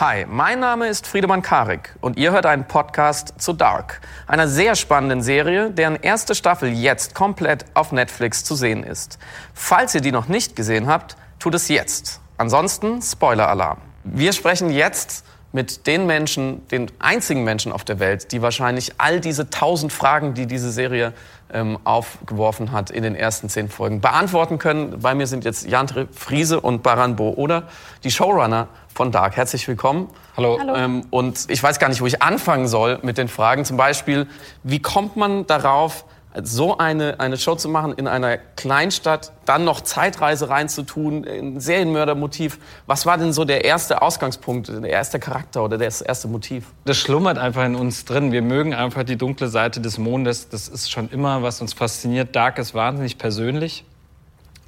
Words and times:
Hi, 0.00 0.24
mein 0.26 0.60
Name 0.60 0.88
ist 0.88 1.06
Friedemann 1.06 1.42
Karik 1.42 1.94
und 2.00 2.16
ihr 2.16 2.32
hört 2.32 2.46
einen 2.46 2.64
Podcast 2.64 3.34
zu 3.36 3.52
Dark, 3.52 4.00
einer 4.26 4.48
sehr 4.48 4.74
spannenden 4.74 5.20
Serie, 5.20 5.70
deren 5.70 5.96
erste 5.96 6.34
Staffel 6.34 6.72
jetzt 6.72 7.14
komplett 7.14 7.66
auf 7.74 7.92
Netflix 7.92 8.42
zu 8.42 8.54
sehen 8.54 8.82
ist. 8.82 9.18
Falls 9.52 9.94
ihr 9.94 10.00
die 10.00 10.10
noch 10.10 10.26
nicht 10.26 10.56
gesehen 10.56 10.86
habt, 10.86 11.18
tut 11.38 11.54
es 11.54 11.68
jetzt. 11.68 12.22
Ansonsten 12.38 13.02
Spoiler-Alarm. 13.02 13.76
Wir 14.04 14.32
sprechen 14.32 14.70
jetzt 14.70 15.22
mit 15.52 15.86
den 15.86 16.06
Menschen, 16.06 16.66
den 16.68 16.90
einzigen 16.98 17.44
Menschen 17.44 17.70
auf 17.70 17.84
der 17.84 17.98
Welt, 17.98 18.32
die 18.32 18.40
wahrscheinlich 18.40 18.92
all 18.96 19.20
diese 19.20 19.50
tausend 19.50 19.92
Fragen, 19.92 20.32
die 20.32 20.46
diese 20.46 20.70
Serie 20.70 21.12
ähm, 21.52 21.78
aufgeworfen 21.84 22.72
hat 22.72 22.90
in 22.90 23.02
den 23.02 23.14
ersten 23.14 23.50
zehn 23.50 23.68
Folgen, 23.68 24.00
beantworten 24.00 24.58
können. 24.58 25.00
Bei 25.00 25.14
mir 25.14 25.26
sind 25.26 25.44
jetzt 25.44 25.68
Jan 25.68 25.88
Friese 26.12 26.60
und 26.60 26.82
Baran 26.82 27.16
Bo 27.16 27.30
oder 27.30 27.64
die 28.04 28.10
Showrunner 28.10 28.68
von 28.94 29.12
Dark. 29.12 29.36
Herzlich 29.36 29.66
willkommen. 29.68 30.08
Hallo. 30.36 30.58
Hallo. 30.60 30.74
Ähm, 30.74 31.06
und 31.10 31.46
ich 31.48 31.62
weiß 31.62 31.78
gar 31.78 31.88
nicht, 31.88 32.00
wo 32.00 32.06
ich 32.06 32.22
anfangen 32.22 32.68
soll 32.68 32.98
mit 33.02 33.18
den 33.18 33.28
Fragen. 33.28 33.64
Zum 33.64 33.76
Beispiel, 33.76 34.26
wie 34.62 34.80
kommt 34.80 35.16
man 35.16 35.46
darauf, 35.46 36.04
so 36.42 36.78
eine, 36.78 37.18
eine 37.18 37.36
Show 37.36 37.56
zu 37.56 37.68
machen 37.68 37.92
in 37.94 38.06
einer 38.06 38.38
Kleinstadt, 38.38 39.32
dann 39.46 39.64
noch 39.64 39.80
Zeitreise 39.80 40.48
reinzutun, 40.48 41.26
ein 41.26 41.60
Serienmördermotiv. 41.60 42.58
Was 42.86 43.04
war 43.04 43.18
denn 43.18 43.32
so 43.32 43.44
der 43.44 43.64
erste 43.64 44.00
Ausgangspunkt, 44.00 44.68
der 44.68 44.84
erste 44.84 45.18
Charakter 45.18 45.64
oder 45.64 45.76
das 45.76 46.00
erste 46.00 46.28
Motiv? 46.28 46.66
Das 46.84 46.98
schlummert 46.98 47.36
einfach 47.38 47.64
in 47.64 47.74
uns 47.74 48.04
drin. 48.04 48.30
Wir 48.30 48.42
mögen 48.42 48.74
einfach 48.74 49.02
die 49.02 49.16
dunkle 49.16 49.48
Seite 49.48 49.80
des 49.80 49.98
Mondes. 49.98 50.48
Das 50.48 50.68
ist 50.68 50.90
schon 50.90 51.10
immer, 51.10 51.42
was 51.42 51.60
uns 51.60 51.72
fasziniert. 51.72 52.36
Dark 52.36 52.58
ist 52.58 52.74
wahnsinnig 52.74 53.18
persönlich. 53.18 53.84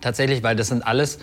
Tatsächlich, 0.01 0.43
weil 0.43 0.57
das 0.57 0.69
sind 0.69 0.85
alles 0.85 1.21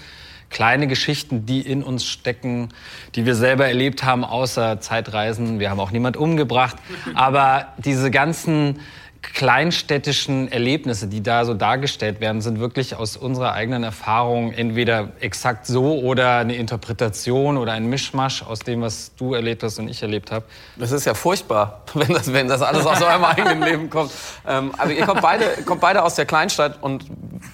kleine 0.49 0.87
Geschichten, 0.87 1.45
die 1.45 1.61
in 1.61 1.83
uns 1.83 2.05
stecken, 2.05 2.69
die 3.15 3.25
wir 3.25 3.35
selber 3.35 3.67
erlebt 3.67 4.03
haben, 4.03 4.23
außer 4.23 4.81
Zeitreisen. 4.81 5.59
Wir 5.59 5.69
haben 5.69 5.79
auch 5.79 5.91
niemand 5.91 6.17
umgebracht. 6.17 6.77
Aber 7.13 7.73
diese 7.77 8.11
ganzen 8.11 8.79
kleinstädtischen 9.21 10.51
Erlebnisse, 10.51 11.07
die 11.07 11.21
da 11.21 11.43
so 11.43 11.53
dargestellt 11.53 12.21
werden, 12.21 12.41
sind 12.41 12.59
wirklich 12.59 12.95
aus 12.95 13.17
unserer 13.17 13.53
eigenen 13.53 13.83
Erfahrung 13.83 14.53
entweder 14.53 15.09
exakt 15.19 15.65
so 15.65 15.99
oder 15.99 16.37
eine 16.37 16.55
Interpretation 16.55 17.57
oder 17.57 17.73
ein 17.73 17.87
Mischmasch 17.87 18.43
aus 18.43 18.59
dem, 18.59 18.81
was 18.81 19.13
du 19.15 19.33
erlebt 19.33 19.63
hast 19.63 19.77
und 19.79 19.89
ich 19.89 20.01
erlebt 20.01 20.31
habe. 20.31 20.45
Das 20.77 20.91
ist 20.91 21.05
ja 21.05 21.13
furchtbar, 21.13 21.83
wenn 21.93 22.07
das, 22.09 22.31
wenn 22.31 22.47
das 22.47 22.61
alles 22.61 22.85
aus 22.85 23.01
eurem 23.01 23.25
eigenen 23.25 23.61
Leben 23.61 23.89
kommt. 23.89 24.11
Ähm, 24.47 24.71
also 24.77 24.93
ihr 24.93 25.05
kommt 25.05 25.21
beide, 25.21 25.45
kommt 25.65 25.81
beide 25.81 26.03
aus 26.03 26.15
der 26.15 26.25
Kleinstadt 26.25 26.81
und 26.81 27.05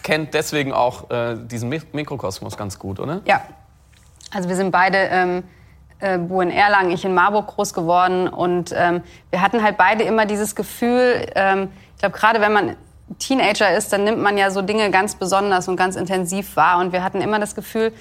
kennt 0.04 0.34
deswegen 0.34 0.72
auch 0.72 1.10
äh, 1.10 1.36
diesen 1.36 1.70
Mikrokosmos 1.70 2.58
ganz 2.58 2.78
gut, 2.78 3.00
oder? 3.00 3.22
Ja. 3.26 3.42
Also 4.32 4.50
wir 4.50 4.56
sind 4.56 4.72
beide 4.72 4.98
ähm, 4.98 5.44
äh, 6.06 6.18
Bo 6.18 6.42
in 6.42 6.52
Erlangen, 6.52 6.92
ich 6.92 7.04
in 7.04 7.14
Marburg 7.14 7.48
groß 7.48 7.74
geworden. 7.74 8.28
Und 8.28 8.74
ähm, 8.76 9.02
wir 9.32 9.42
hatten 9.42 9.64
halt 9.64 9.78
beide 9.78 10.04
immer 10.04 10.26
dieses 10.26 10.56
Gefühl, 10.56 11.26
ähm, 11.36 11.70
ich 11.96 12.02
glaube, 12.02 12.18
gerade 12.18 12.42
wenn 12.42 12.54
man 12.54 12.76
Teenager 13.20 13.76
ist, 13.76 13.92
dann 13.94 14.04
nimmt 14.04 14.22
man 14.22 14.38
ja 14.38 14.52
so 14.52 14.62
Dinge 14.62 14.90
ganz 14.92 15.16
besonders 15.16 15.68
und 15.68 15.78
ganz 15.78 15.96
intensiv 15.96 16.56
wahr. 16.56 16.80
Und 16.80 16.92
wir 16.92 17.04
hatten 17.04 17.22
immer 17.22 17.40
das 17.40 17.56
Gefühl, 17.56 17.92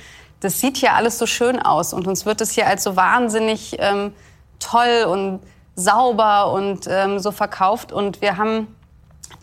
das 0.41 0.61
sieht 0.61 0.77
hier 0.77 0.94
alles 0.94 1.19
so 1.19 1.27
schön 1.27 1.61
aus 1.61 1.94
und 1.94 2.06
uns 2.06 2.27
wird 2.27 2.41
es 2.41 2.50
hier 2.50 2.66
als 2.66 2.84
so 2.84 2.96
wahnsinnig 2.96 3.77
ähm, 3.78 4.12
toll 4.58 5.05
und 5.08 5.41
sauber 5.74 6.52
und 6.52 6.86
ähm, 6.89 7.18
so 7.18 7.33
verkauft. 7.33 7.92
Und 7.92 8.20
wir 8.20 8.36
haben 8.36 8.74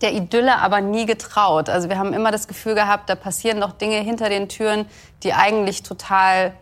der 0.01 0.13
Idylle 0.13 0.57
aber 0.57 0.81
nie 0.81 1.05
getraut. 1.05 1.69
Also 1.69 1.89
wir 1.89 1.97
haben 1.97 2.13
immer 2.13 2.31
das 2.31 2.47
Gefühl 2.47 2.75
gehabt, 2.75 3.09
da 3.09 3.15
passieren 3.15 3.59
noch 3.59 3.73
Dinge 3.73 3.97
hinter 3.97 4.29
den 4.29 4.49
Türen, 4.49 4.85
die 5.23 5.33
eigentlich 5.33 5.83
total 5.83 6.53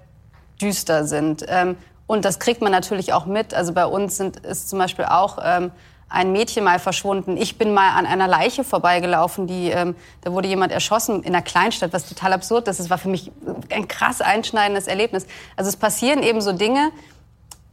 düster 0.61 1.05
sind. 1.05 1.45
Ähm, 1.47 1.77
und 2.09 2.25
das 2.25 2.39
kriegt 2.39 2.63
man 2.63 2.71
natürlich 2.71 3.13
auch 3.13 3.27
mit. 3.27 3.53
Also 3.53 3.71
bei 3.71 3.85
uns 3.85 4.17
sind, 4.17 4.37
ist 4.37 4.67
zum 4.67 4.79
Beispiel 4.79 5.05
auch 5.05 5.37
ähm, 5.43 5.69
ein 6.09 6.31
Mädchen 6.31 6.63
mal 6.63 6.79
verschwunden. 6.79 7.37
Ich 7.37 7.59
bin 7.59 7.71
mal 7.71 7.91
an 7.91 8.07
einer 8.07 8.27
Leiche 8.27 8.63
vorbeigelaufen, 8.63 9.45
die, 9.45 9.69
ähm, 9.69 9.95
da 10.21 10.33
wurde 10.33 10.47
jemand 10.47 10.71
erschossen 10.71 11.21
in 11.21 11.35
einer 11.35 11.43
Kleinstadt, 11.43 11.93
was 11.93 12.09
total 12.09 12.33
absurd 12.33 12.67
ist. 12.67 12.79
Das 12.79 12.89
war 12.89 12.97
für 12.97 13.09
mich 13.09 13.31
ein 13.71 13.87
krass 13.87 14.21
einschneidendes 14.21 14.87
Erlebnis. 14.87 15.27
Also 15.55 15.69
es 15.69 15.77
passieren 15.77 16.23
eben 16.23 16.41
so 16.41 16.51
Dinge, 16.51 16.89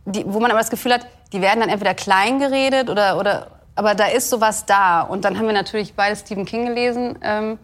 die, 0.04 0.22
wo 0.26 0.38
man 0.38 0.50
aber 0.50 0.60
das 0.60 0.68
Gefühl 0.68 0.92
hat, 0.92 1.06
die 1.32 1.40
werden 1.40 1.60
dann 1.60 1.70
entweder 1.70 1.94
klein 1.94 2.38
geredet 2.38 2.90
oder, 2.90 3.16
oder 3.16 3.46
aber 3.74 3.94
da 3.94 4.04
ist 4.04 4.28
sowas 4.28 4.66
da. 4.66 5.00
Und 5.00 5.24
dann 5.24 5.38
haben 5.38 5.46
wir 5.46 5.54
natürlich 5.54 5.94
beide 5.94 6.14
Stephen 6.14 6.44
King 6.44 6.66
gelesen 6.66 7.18
ähm, 7.22 7.58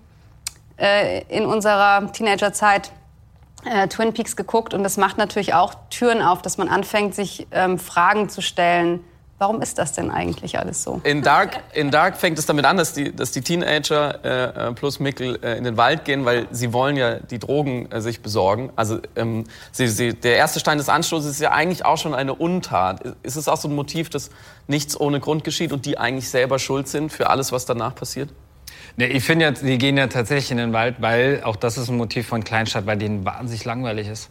äh, 0.79 1.21
in 1.25 1.45
unserer 1.45 2.11
Teenagerzeit 2.13 2.93
äh, 3.65 3.89
Twin 3.89 4.13
Peaks 4.13 4.37
geguckt 4.37 4.75
und 4.75 4.83
das 4.83 4.97
macht 4.97 5.19
natürlich 5.19 5.55
auch 5.55 5.75
Türen 5.91 6.23
auf, 6.23 6.43
dass 6.43 6.59
man 6.59 6.69
anfängt, 6.69 7.15
sich 7.15 7.47
ähm, 7.53 7.79
Fragen 7.79 8.29
zu 8.29 8.43
stellen. 8.43 9.05
Warum 9.39 9.61
ist 9.61 9.77
das 9.79 9.93
denn 9.93 10.13
eigentlich 10.13 10.61
alles 10.61 10.85
so? 10.85 11.01
In 11.03 11.21
Dark, 11.21 11.59
in 11.73 11.91
Dark 11.91 12.17
fängt 12.17 12.39
es 12.39 12.47
damit 12.47 12.65
an, 12.65 12.77
dass 12.77 12.93
die, 12.93 13.15
dass 13.15 13.33
die 13.33 13.41
Teenager 13.41 14.25
äh, 14.25 14.69
äh 14.69 14.73
plus 14.73 15.01
Mikkel 15.01 15.37
äh, 15.43 15.59
in 15.59 15.65
den 15.65 15.77
Wald 15.77 16.05
gehen, 16.05 16.25
weil 16.25 16.47
sie 16.53 16.73
wollen 16.73 16.97
ja 16.97 17.17
die 17.17 17.41
Drogen 17.41 17.91
äh, 17.91 18.01
sich 18.01 18.23
besorgen. 18.23 18.71
Also 18.77 19.01
ähm, 19.17 19.43
sie, 19.73 19.89
sie, 19.89 20.15
der 20.15 20.37
erste 20.37 20.61
Stein 20.61 20.79
des 20.79 20.89
Anstoßes 20.89 21.29
ist 21.29 21.41
ja 21.41 21.51
eigentlich 21.51 21.85
auch 21.85 21.99
schon 21.99 22.15
eine 22.15 22.37
Untat. 22.37 23.01
Ist 23.25 23.35
es 23.35 23.49
auch 23.49 23.57
so 23.57 23.67
ein 23.67 23.75
Motiv, 23.75 24.11
dass 24.11 24.31
nichts 24.69 25.01
ohne 25.01 25.19
Grund 25.19 25.43
geschieht 25.43 25.73
und 25.73 25.87
die 25.87 25.99
eigentlich 25.99 26.31
selber 26.31 26.61
schuld 26.61 26.87
sind 26.87 27.11
für 27.13 27.29
alles, 27.29 27.51
was 27.51 27.67
danach 27.67 27.97
passiert? 27.97 28.29
Nee, 28.97 29.07
ich 29.07 29.25
finde 29.25 29.47
ja, 29.47 29.51
die 29.53 29.79
gehen 29.79 29.97
ja 29.97 30.07
tatsächlich 30.07 30.51
in 30.51 30.59
den 30.59 30.73
Wald, 30.73 30.97
weil 31.01 31.43
auch 31.45 31.57
das 31.57 31.79
ist 31.79 31.89
ein 31.89 31.97
Motiv 31.97 32.27
von 32.27 32.45
Kleinstadt, 32.45 32.87
weil 32.87 32.99
denen 32.99 33.25
wahnsinnig 33.25 33.65
langweilig 33.65 34.09
ist. 34.09 34.31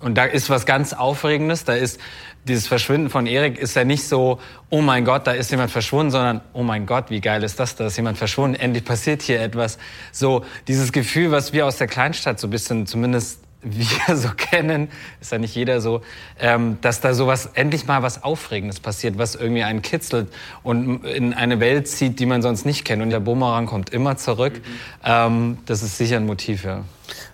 Und 0.00 0.16
da 0.16 0.24
ist 0.24 0.48
was 0.48 0.66
ganz 0.66 0.92
Aufregendes. 0.92 1.64
Da 1.64 1.74
ist 1.74 2.00
dieses 2.48 2.66
Verschwinden 2.66 3.10
von 3.10 3.26
Erik 3.26 3.58
ist 3.58 3.76
ja 3.76 3.84
nicht 3.84 4.04
so, 4.04 4.40
oh 4.70 4.80
mein 4.80 5.04
Gott, 5.04 5.26
da 5.26 5.32
ist 5.32 5.50
jemand 5.50 5.70
verschwunden, 5.70 6.10
sondern 6.10 6.40
oh 6.54 6.62
mein 6.62 6.86
Gott, 6.86 7.10
wie 7.10 7.20
geil 7.20 7.42
ist 7.42 7.60
das, 7.60 7.76
da 7.76 7.86
ist 7.86 7.96
jemand 7.96 8.16
verschwunden, 8.16 8.58
endlich 8.58 8.84
passiert 8.84 9.20
hier 9.20 9.40
etwas. 9.40 9.78
So 10.10 10.44
dieses 10.66 10.92
Gefühl, 10.92 11.30
was 11.30 11.52
wir 11.52 11.66
aus 11.66 11.76
der 11.76 11.86
Kleinstadt 11.86 12.40
so 12.40 12.46
ein 12.46 12.50
bisschen 12.50 12.86
zumindest 12.86 13.39
wir 13.62 14.16
so 14.16 14.30
kennen, 14.36 14.88
ist 15.20 15.32
ja 15.32 15.38
nicht 15.38 15.54
jeder 15.54 15.80
so, 15.80 16.02
ähm, 16.38 16.78
dass 16.80 17.00
da 17.00 17.14
sowas 17.14 17.50
endlich 17.54 17.86
mal 17.86 18.02
was 18.02 18.22
Aufregendes 18.22 18.80
passiert, 18.80 19.18
was 19.18 19.34
irgendwie 19.34 19.62
einen 19.62 19.82
kitzelt 19.82 20.28
und 20.62 21.04
in 21.04 21.34
eine 21.34 21.60
Welt 21.60 21.88
zieht, 21.88 22.18
die 22.20 22.26
man 22.26 22.42
sonst 22.42 22.64
nicht 22.64 22.84
kennt. 22.84 23.02
Und 23.02 23.10
der 23.10 23.20
Bumerang 23.20 23.66
kommt 23.66 23.90
immer 23.90 24.16
zurück. 24.16 24.54
Mhm. 24.54 24.60
Ähm, 25.04 25.58
das 25.66 25.82
ist 25.82 25.98
sicher 25.98 26.16
ein 26.16 26.26
Motiv, 26.26 26.64
ja. 26.64 26.84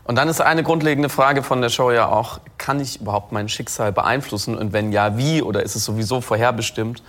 Und 0.05 0.17
dann 0.17 0.29
ist 0.29 0.41
eine 0.41 0.63
grundlegende 0.63 1.09
Frage 1.09 1.43
von 1.43 1.61
der 1.61 1.69
Show 1.69 1.91
ja 1.91 2.09
auch, 2.09 2.41
kann 2.59 2.81
ich 2.81 3.01
überhaupt 3.01 3.33
mein 3.33 3.49
Schicksal 3.49 3.93
beeinflussen? 3.93 4.57
Und 4.57 4.73
wenn 4.73 4.93
ja, 4.93 5.19
wie? 5.19 5.43
Oder 5.43 5.63
ist 5.63 5.77
es 5.77 5.85
sowieso 5.85 6.21
vorherbestimmt? 6.21 7.03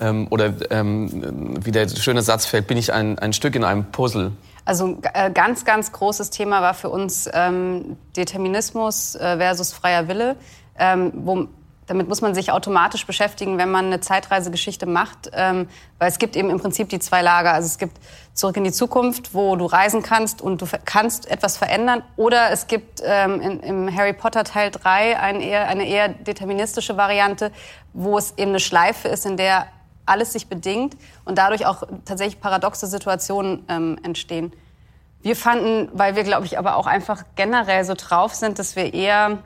Ähm, 0.00 0.26
oder 0.30 0.54
ähm, 0.70 1.58
wie 1.64 1.72
der 1.72 1.88
schöne 1.88 2.22
Satz 2.22 2.46
fällt, 2.46 2.66
bin 2.66 2.78
ich 2.78 2.92
ein, 2.92 3.18
ein 3.18 3.32
Stück 3.32 3.56
in 3.56 3.64
einem 3.64 3.84
Puzzle? 3.86 4.32
Also 4.64 4.98
äh, 5.12 5.30
ganz, 5.30 5.64
ganz 5.64 5.92
großes 5.92 6.30
Thema 6.30 6.62
war 6.62 6.74
für 6.74 6.88
uns 6.88 7.28
ähm, 7.32 7.96
Determinismus 8.16 9.14
äh, 9.14 9.36
versus 9.36 9.72
freier 9.72 10.08
Wille. 10.08 10.36
Ähm, 10.78 11.12
wo, 11.14 11.48
damit 11.86 12.08
muss 12.08 12.20
man 12.20 12.34
sich 12.34 12.50
automatisch 12.50 13.06
beschäftigen, 13.06 13.58
wenn 13.58 13.70
man 13.70 13.86
eine 13.86 14.00
Zeitreisegeschichte 14.00 14.86
macht, 14.86 15.30
ähm, 15.34 15.68
weil 15.98 16.08
es 16.08 16.18
gibt 16.18 16.36
eben 16.36 16.50
im 16.50 16.58
Prinzip 16.58 16.88
die 16.88 16.98
zwei 16.98 17.22
Lager. 17.22 17.52
Also 17.52 17.66
es 17.66 17.78
gibt 17.78 17.98
zurück 18.32 18.56
in 18.56 18.64
die 18.64 18.72
Zukunft, 18.72 19.34
wo 19.34 19.56
du 19.56 19.66
reisen 19.66 20.02
kannst 20.02 20.40
und 20.40 20.62
du 20.62 20.66
kannst 20.84 21.30
etwas 21.30 21.56
verändern, 21.56 22.02
oder 22.16 22.50
es 22.50 22.66
gibt 22.66 23.02
ähm, 23.04 23.40
in, 23.40 23.60
im 23.60 23.94
Harry 23.94 24.12
Potter 24.12 24.44
Teil 24.44 24.70
3 24.70 25.18
ein 25.18 25.40
eher, 25.40 25.68
eine 25.68 25.86
eher 25.86 26.08
deterministische 26.08 26.96
Variante, 26.96 27.52
wo 27.92 28.16
es 28.16 28.32
eben 28.38 28.52
eine 28.52 28.60
Schleife 28.60 29.08
ist, 29.08 29.26
in 29.26 29.36
der 29.36 29.66
alles 30.06 30.32
sich 30.32 30.48
bedingt 30.48 30.96
und 31.24 31.38
dadurch 31.38 31.66
auch 31.66 31.84
tatsächlich 32.04 32.40
paradoxe 32.40 32.86
Situationen 32.86 33.64
ähm, 33.68 33.98
entstehen. 34.02 34.52
Wir 35.22 35.36
fanden, 35.36 35.88
weil 35.94 36.16
wir, 36.16 36.22
glaube 36.22 36.44
ich, 36.44 36.58
aber 36.58 36.76
auch 36.76 36.86
einfach 36.86 37.24
generell 37.34 37.84
so 37.84 37.94
drauf 37.94 38.34
sind, 38.34 38.58
dass 38.58 38.76
wir 38.76 38.92
eher 38.92 39.38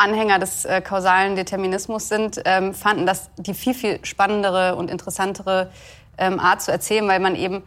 Anhänger 0.00 0.38
des 0.38 0.64
äh, 0.64 0.80
kausalen 0.80 1.36
Determinismus 1.36 2.08
sind, 2.08 2.40
ähm, 2.44 2.72
fanden 2.72 3.04
das 3.04 3.30
die 3.36 3.52
viel, 3.52 3.74
viel 3.74 4.04
spannendere 4.04 4.76
und 4.76 4.90
interessantere 4.90 5.70
ähm, 6.16 6.40
Art 6.40 6.62
zu 6.62 6.70
erzählen, 6.70 7.06
weil 7.06 7.20
man 7.20 7.34
eben, 7.34 7.62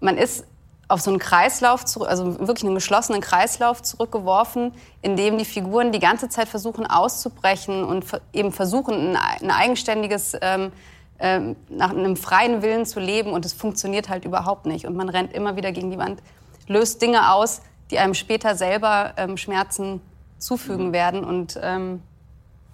man 0.00 0.16
ist 0.16 0.44
auf 0.86 1.00
so 1.00 1.10
einen 1.10 1.18
Kreislauf, 1.18 1.84
zurück, 1.84 2.08
also 2.08 2.38
wirklich 2.46 2.64
einen 2.64 2.74
geschlossenen 2.74 3.20
Kreislauf 3.20 3.82
zurückgeworfen, 3.82 4.72
in 5.02 5.16
dem 5.16 5.38
die 5.38 5.44
Figuren 5.44 5.92
die 5.92 5.98
ganze 5.98 6.28
Zeit 6.28 6.48
versuchen 6.48 6.86
auszubrechen 6.86 7.84
und 7.84 8.04
eben 8.32 8.52
versuchen, 8.52 9.16
ein, 9.16 9.50
eigenständiges 9.50 10.36
ähm, 10.40 10.72
ähm, 11.24 11.56
nach 11.70 11.90
einem 11.90 12.16
freien 12.16 12.60
Willen 12.60 12.84
zu 12.84 13.00
leben 13.00 13.32
und 13.32 13.46
es 13.46 13.54
funktioniert 13.54 14.10
halt 14.10 14.26
überhaupt 14.26 14.66
nicht. 14.66 14.86
Und 14.86 14.94
man 14.94 15.08
rennt 15.08 15.32
immer 15.32 15.56
wieder 15.56 15.72
gegen 15.72 15.90
die 15.90 15.96
Wand, 15.96 16.20
löst 16.68 17.00
Dinge 17.00 17.32
aus, 17.32 17.62
die 17.90 17.98
einem 17.98 18.12
später 18.12 18.54
selber 18.56 19.14
ähm, 19.16 19.38
Schmerzen 19.38 20.02
zufügen 20.38 20.88
mhm. 20.88 20.92
werden. 20.92 21.24
Und 21.24 21.58
ähm, 21.62 22.02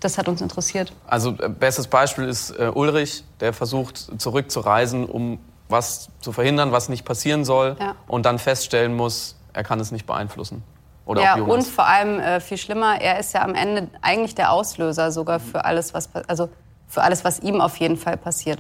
das 0.01 0.19
hat 0.19 0.29
uns 0.29 0.41
interessiert. 0.41 0.93
Also 1.07 1.31
äh, 1.39 1.49
bestes 1.49 1.87
Beispiel 1.87 2.25
ist 2.25 2.51
äh, 2.51 2.73
Ulrich, 2.75 3.23
der 3.39 3.53
versucht 3.53 4.21
zurückzureisen, 4.21 5.05
um 5.07 5.39
was 5.69 6.09
zu 6.21 6.33
verhindern, 6.33 6.73
was 6.73 6.89
nicht 6.89 7.05
passieren 7.05 7.45
soll 7.45 7.77
ja. 7.79 7.95
und 8.09 8.27
dann 8.27 8.41
feststellen 8.41 8.97
muss, 8.97 9.37
er 9.53 9.63
kann 9.63 9.79
es 9.79 9.93
nicht 9.93 10.07
beeinflussen. 10.07 10.65
Oder 11.07 11.23
ja, 11.23 11.35
und 11.37 11.63
vor 11.63 11.87
allem 11.87 12.19
äh, 12.19 12.41
viel 12.41 12.59
schlimmer, 12.59 13.01
er 13.01 13.21
ist 13.21 13.35
ja 13.35 13.43
am 13.43 13.55
Ende 13.55 13.89
eigentlich 14.03 14.35
der 14.35 14.51
Auslöser 14.51 15.13
sogar 15.13 15.39
für 15.39 15.65
alles, 15.65 15.95
was 15.95 16.09
pa- 16.09 16.23
also 16.27 16.49
für 16.91 17.03
alles, 17.03 17.25
was 17.25 17.41
ihm 17.41 17.61
auf 17.63 17.77
jeden 17.79 17.97
Fall 17.97 18.19
passiert. 18.19 18.59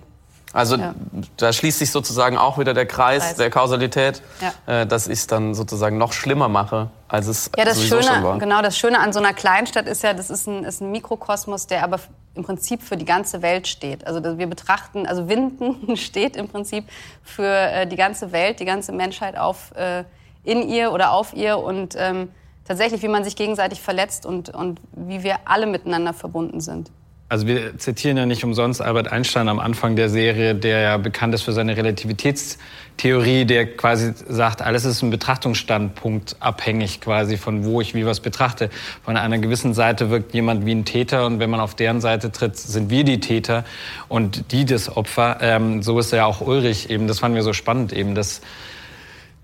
Also 0.52 0.76
Ja. 0.76 0.94
da 1.36 1.52
schließt 1.52 1.78
sich 1.78 1.92
sozusagen 1.92 2.36
auch 2.36 2.58
wieder 2.58 2.74
der 2.74 2.86
Kreis 2.86 3.22
Kreis. 3.22 3.36
der 3.36 3.50
Kausalität, 3.50 4.20
Ja. 4.66 4.80
äh, 4.80 4.86
dass 4.86 5.06
ich 5.06 5.20
es 5.20 5.26
dann 5.28 5.54
sozusagen 5.54 5.96
noch 5.96 6.12
schlimmer 6.12 6.48
mache, 6.48 6.90
als 7.06 7.28
es 7.28 7.50
Ja, 7.56 7.64
das 7.64 7.76
sowieso 7.76 8.02
schon 8.02 8.22
war. 8.24 8.32
Schöne, 8.32 8.38
genau, 8.38 8.60
das 8.62 8.76
Schöne 8.76 8.98
an 8.98 9.12
so 9.12 9.20
einer 9.20 9.32
Kleinstadt 9.32 9.86
ist 9.86 10.02
ja, 10.02 10.12
das 10.12 10.28
ist 10.28 10.48
ein, 10.48 10.64
ist 10.64 10.80
ein 10.80 10.90
Mikrokosmos, 10.90 11.68
der 11.68 11.84
aber 11.84 12.00
im 12.34 12.42
Prinzip 12.42 12.82
für 12.82 12.96
die 12.96 13.04
ganze 13.04 13.42
Welt 13.42 13.68
steht. 13.68 14.06
Also 14.08 14.22
wir 14.38 14.46
betrachten, 14.48 15.06
also 15.06 15.28
Winden 15.28 15.96
steht 15.96 16.36
im 16.36 16.48
Prinzip 16.48 16.84
für 17.22 17.46
äh, 17.46 17.86
die 17.86 17.96
ganze 17.96 18.32
Welt, 18.32 18.58
die 18.58 18.64
ganze 18.64 18.90
Menschheit 18.90 19.36
auf 19.38 19.72
äh, 19.76 20.02
in 20.42 20.68
ihr 20.68 20.90
oder 20.92 21.12
auf 21.12 21.32
ihr 21.32 21.58
und 21.58 21.94
ähm, 21.96 22.28
tatsächlich, 22.64 23.02
wie 23.02 23.08
man 23.08 23.22
sich 23.22 23.36
gegenseitig 23.36 23.80
verletzt 23.80 24.26
und, 24.26 24.48
und 24.50 24.80
wie 24.92 25.22
wir 25.22 25.36
alle 25.44 25.66
miteinander 25.66 26.12
verbunden 26.12 26.60
sind. 26.60 26.90
Also 27.30 27.46
wir 27.46 27.78
zitieren 27.78 28.16
ja 28.16 28.26
nicht 28.26 28.42
umsonst 28.42 28.82
Albert 28.82 29.12
Einstein 29.12 29.48
am 29.48 29.60
Anfang 29.60 29.94
der 29.94 30.08
Serie, 30.08 30.56
der 30.56 30.80
ja 30.80 30.96
bekannt 30.96 31.32
ist 31.32 31.42
für 31.42 31.52
seine 31.52 31.76
Relativitätstheorie, 31.76 33.44
der 33.44 33.76
quasi 33.76 34.14
sagt, 34.28 34.62
alles 34.62 34.84
ist 34.84 35.00
ein 35.02 35.10
Betrachtungsstandpunkt 35.10 36.34
abhängig 36.40 37.00
quasi 37.00 37.36
von 37.36 37.64
wo 37.64 37.80
ich 37.80 37.94
wie 37.94 38.04
was 38.04 38.18
betrachte. 38.18 38.68
Von 39.04 39.16
einer 39.16 39.38
gewissen 39.38 39.74
Seite 39.74 40.10
wirkt 40.10 40.34
jemand 40.34 40.66
wie 40.66 40.72
ein 40.72 40.84
Täter 40.84 41.24
und 41.24 41.38
wenn 41.38 41.50
man 41.50 41.60
auf 41.60 41.76
deren 41.76 42.00
Seite 42.00 42.32
tritt, 42.32 42.56
sind 42.56 42.90
wir 42.90 43.04
die 43.04 43.20
Täter 43.20 43.64
und 44.08 44.50
die 44.50 44.64
das 44.64 44.96
Opfer. 44.96 45.38
Ähm, 45.40 45.84
so 45.84 46.00
ist 46.00 46.10
ja 46.10 46.26
auch 46.26 46.40
Ulrich 46.40 46.90
eben, 46.90 47.06
das 47.06 47.20
fanden 47.20 47.36
wir 47.36 47.44
so 47.44 47.52
spannend 47.52 47.92
eben, 47.92 48.16
dass 48.16 48.40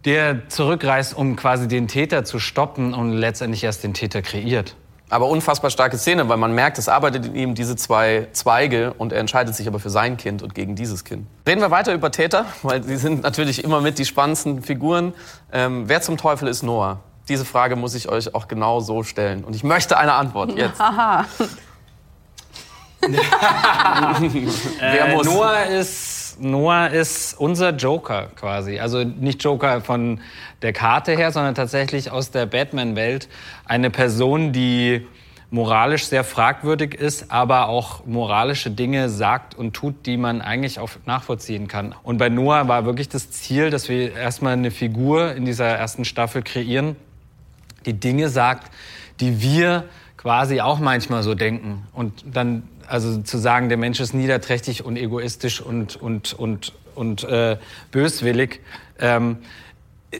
der 0.04 0.48
zurückreist, 0.48 1.16
um 1.16 1.36
quasi 1.36 1.68
den 1.68 1.86
Täter 1.86 2.24
zu 2.24 2.40
stoppen 2.40 2.94
und 2.94 3.12
letztendlich 3.12 3.62
erst 3.62 3.84
den 3.84 3.94
Täter 3.94 4.22
kreiert. 4.22 4.74
Aber 5.08 5.28
unfassbar 5.28 5.70
starke 5.70 5.98
Szene, 5.98 6.28
weil 6.28 6.36
man 6.36 6.52
merkt, 6.52 6.78
es 6.78 6.88
arbeitet 6.88 7.26
in 7.26 7.36
ihm 7.36 7.54
diese 7.54 7.76
zwei 7.76 8.26
Zweige 8.32 8.92
und 8.94 9.12
er 9.12 9.20
entscheidet 9.20 9.54
sich 9.54 9.68
aber 9.68 9.78
für 9.78 9.90
sein 9.90 10.16
Kind 10.16 10.42
und 10.42 10.54
gegen 10.54 10.74
dieses 10.74 11.04
Kind. 11.04 11.28
Reden 11.46 11.60
wir 11.60 11.70
weiter 11.70 11.94
über 11.94 12.10
Täter, 12.10 12.44
weil 12.62 12.82
sie 12.82 12.96
sind 12.96 13.22
natürlich 13.22 13.62
immer 13.62 13.80
mit 13.80 13.98
die 13.98 14.04
spannendsten 14.04 14.62
Figuren. 14.62 15.14
Ähm, 15.52 15.88
wer 15.88 16.00
zum 16.02 16.16
Teufel 16.16 16.48
ist 16.48 16.62
Noah? 16.64 16.98
Diese 17.28 17.44
Frage 17.44 17.76
muss 17.76 17.94
ich 17.94 18.08
euch 18.08 18.34
auch 18.34 18.48
genau 18.48 18.80
so 18.80 19.02
stellen. 19.02 19.44
Und 19.44 19.54
ich 19.56 19.62
möchte 19.64 19.96
eine 19.98 20.14
Antwort 20.14 20.52
jetzt. 20.56 20.80
Wer 24.80 25.08
Äh, 25.08 25.14
muss? 25.14 25.26
Noah 25.26 25.62
ist, 25.64 26.15
Noah 26.38 26.88
ist 26.88 27.34
unser 27.38 27.70
Joker 27.70 28.28
quasi. 28.36 28.78
Also 28.78 29.04
nicht 29.04 29.42
Joker 29.42 29.80
von 29.80 30.20
der 30.62 30.72
Karte 30.72 31.12
her, 31.12 31.32
sondern 31.32 31.54
tatsächlich 31.54 32.10
aus 32.10 32.30
der 32.30 32.46
Batman-Welt. 32.46 33.28
Eine 33.64 33.90
Person, 33.90 34.52
die 34.52 35.06
moralisch 35.50 36.06
sehr 36.06 36.24
fragwürdig 36.24 36.94
ist, 36.94 37.30
aber 37.30 37.68
auch 37.68 38.04
moralische 38.04 38.70
Dinge 38.70 39.08
sagt 39.08 39.54
und 39.54 39.74
tut, 39.74 40.06
die 40.06 40.16
man 40.16 40.40
eigentlich 40.42 40.78
auch 40.78 40.90
nachvollziehen 41.06 41.68
kann. 41.68 41.94
Und 42.02 42.18
bei 42.18 42.28
Noah 42.28 42.68
war 42.68 42.84
wirklich 42.84 43.08
das 43.08 43.30
Ziel, 43.30 43.70
dass 43.70 43.88
wir 43.88 44.14
erstmal 44.14 44.54
eine 44.54 44.70
Figur 44.70 45.34
in 45.34 45.44
dieser 45.44 45.66
ersten 45.66 46.04
Staffel 46.04 46.42
kreieren, 46.42 46.96
die 47.86 47.94
Dinge 47.94 48.28
sagt, 48.28 48.72
die 49.20 49.40
wir 49.40 49.84
quasi 50.16 50.60
auch 50.60 50.78
manchmal 50.78 51.22
so 51.22 51.34
denken. 51.34 51.86
Und 51.92 52.24
dann 52.32 52.64
also 52.88 53.20
zu 53.22 53.38
sagen, 53.38 53.68
der 53.68 53.78
Mensch 53.78 54.00
ist 54.00 54.14
niederträchtig 54.14 54.84
und 54.84 54.96
egoistisch 54.96 55.60
und, 55.60 55.96
und, 55.96 56.34
und, 56.34 56.72
und 56.94 57.24
äh, 57.24 57.56
böswillig, 57.90 58.60
ähm, 59.00 59.38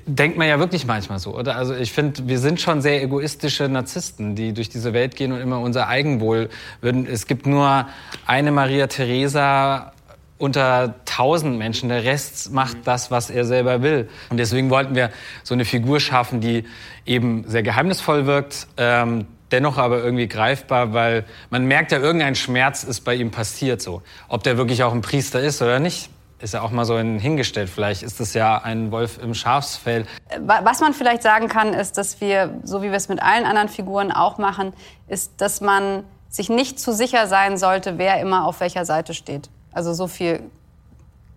denkt 0.07 0.37
man 0.37 0.49
ja 0.49 0.59
wirklich 0.59 0.87
manchmal 0.87 1.19
so, 1.19 1.37
oder? 1.37 1.57
Also 1.57 1.75
ich 1.75 1.93
finde, 1.93 2.27
wir 2.27 2.39
sind 2.39 2.61
schon 2.61 2.83
sehr 2.83 3.03
egoistische 3.03 3.69
Narzissten, 3.69 4.35
die 4.35 4.53
durch 4.53 4.69
diese 4.69 4.93
Welt 4.93 5.17
gehen 5.17 5.33
und 5.33 5.41
immer 5.41 5.61
unser 5.61 5.89
Eigenwohl 5.89 6.51
würden. 6.81 7.07
Es 7.07 7.27
gibt 7.27 7.47
nur 7.47 7.87
eine 8.27 8.53
Maria 8.53 8.89
Theresa 8.89 9.93
unter 10.39 10.97
tausend 11.07 11.57
Menschen. 11.57 11.89
Der 11.89 12.05
Rest 12.05 12.53
macht 12.53 12.79
das, 12.85 13.11
was 13.11 13.31
er 13.31 13.45
selber 13.45 13.83
will. 13.83 14.09
Und 14.29 14.37
deswegen 14.37 14.69
wollten 14.71 14.95
wir 14.95 15.11
so 15.45 15.55
eine 15.55 15.65
Figur 15.65 16.01
schaffen, 16.01 16.41
die 16.41 16.65
eben 17.07 17.45
sehr 17.47 17.63
geheimnisvoll 17.63 18.27
wirkt, 18.27 18.67
ähm, 18.77 19.27
dennoch 19.53 19.79
aber 19.79 20.03
irgendwie 20.03 20.29
greifbar, 20.29 20.93
weil 20.93 21.25
man 21.51 21.65
merkt 21.67 21.93
ja, 21.93 21.99
irgendein 21.99 22.35
Schmerz 22.35 22.83
ist 22.85 23.01
bei 23.03 23.15
ihm 23.15 23.31
passiert 23.31 23.81
so. 23.83 24.03
Ob 24.29 24.43
der 24.43 24.57
wirklich 24.57 24.83
auch 24.83 24.93
ein 24.93 25.01
Priester 25.03 25.41
ist 25.41 25.63
oder 25.63 25.79
nicht, 25.79 26.11
ist 26.39 26.53
ja 26.55 26.61
auch 26.63 26.71
mal 26.71 26.85
so 26.85 26.99
hingestellt. 26.99 27.71
Vielleicht 27.71 28.03
ist 28.03 28.21
es 28.21 28.35
ja 28.35 28.59
ein 28.59 28.91
Wolf 28.91 29.19
im 29.23 29.33
Schafsfell. 29.35 30.05
Wa- 30.41 30.61
Was 30.65 30.81
man 30.81 30.93
vielleicht 30.93 31.23
sagen 31.23 31.49
kann, 31.49 31.73
ist, 31.73 31.97
dass 31.97 32.21
wir, 32.21 32.61
so 32.63 32.83
wie 32.83 32.89
wir 32.89 32.97
es 32.97 33.09
mit 33.09 33.23
allen 33.23 33.47
anderen 33.47 33.69
Figuren 33.69 34.13
auch 34.13 34.37
machen, 34.37 34.73
ist, 35.09 35.33
dass 35.41 35.61
man 35.63 36.05
sich 36.29 36.51
nicht 36.51 36.79
zu 36.79 36.93
sicher 36.93 37.27
sein 37.27 37.57
sollte, 37.57 37.97
wer 37.97 38.21
immer 38.21 38.45
auf 38.47 38.61
welcher 38.61 38.85
Seite 38.85 39.15
steht. 39.15 39.49
Also 39.73 39.95
so 39.95 40.07
viel 40.09 40.41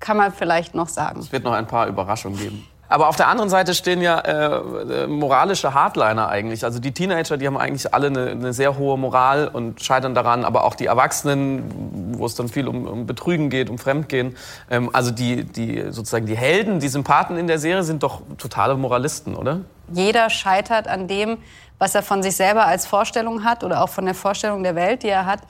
kann 0.01 0.17
man 0.17 0.33
vielleicht 0.33 0.75
noch 0.75 0.89
sagen. 0.89 1.19
Es 1.19 1.31
wird 1.31 1.43
noch 1.43 1.53
ein 1.53 1.67
paar 1.67 1.87
Überraschungen 1.87 2.37
geben. 2.37 2.67
Aber 2.89 3.07
auf 3.07 3.15
der 3.15 3.27
anderen 3.27 3.51
Seite 3.51 3.75
stehen 3.75 4.01
ja 4.01 4.19
äh, 4.19 5.03
äh, 5.03 5.07
moralische 5.07 5.75
Hardliner 5.75 6.27
eigentlich. 6.27 6.65
Also 6.65 6.79
die 6.79 6.91
Teenager, 6.91 7.37
die 7.37 7.45
haben 7.45 7.57
eigentlich 7.57 7.93
alle 7.93 8.07
eine, 8.07 8.31
eine 8.31 8.51
sehr 8.51 8.79
hohe 8.79 8.97
Moral 8.97 9.47
und 9.47 9.81
scheitern 9.83 10.15
daran. 10.15 10.43
Aber 10.43 10.63
auch 10.63 10.73
die 10.73 10.87
Erwachsenen, 10.87 12.15
wo 12.17 12.25
es 12.25 12.33
dann 12.33 12.49
viel 12.49 12.67
um, 12.67 12.87
um 12.87 13.05
Betrügen 13.05 13.51
geht, 13.51 13.69
um 13.69 13.77
Fremdgehen. 13.77 14.35
Ähm, 14.71 14.89
also 14.91 15.11
die, 15.11 15.43
die 15.43 15.91
sozusagen 15.91 16.25
die 16.25 16.35
Helden, 16.35 16.79
die 16.79 16.87
Sympathen 16.87 17.37
in 17.37 17.45
der 17.45 17.59
Serie 17.59 17.83
sind 17.83 18.01
doch 18.01 18.21
totale 18.39 18.75
Moralisten, 18.75 19.35
oder? 19.35 19.61
Jeder 19.93 20.31
scheitert 20.31 20.87
an 20.87 21.07
dem, 21.07 21.37
was 21.77 21.93
er 21.93 22.01
von 22.01 22.23
sich 22.23 22.35
selber 22.35 22.65
als 22.65 22.87
Vorstellung 22.87 23.43
hat 23.43 23.63
oder 23.63 23.83
auch 23.83 23.89
von 23.89 24.05
der 24.05 24.15
Vorstellung 24.15 24.63
der 24.63 24.73
Welt, 24.73 25.03
die 25.03 25.09
er 25.09 25.27
hat. 25.27 25.41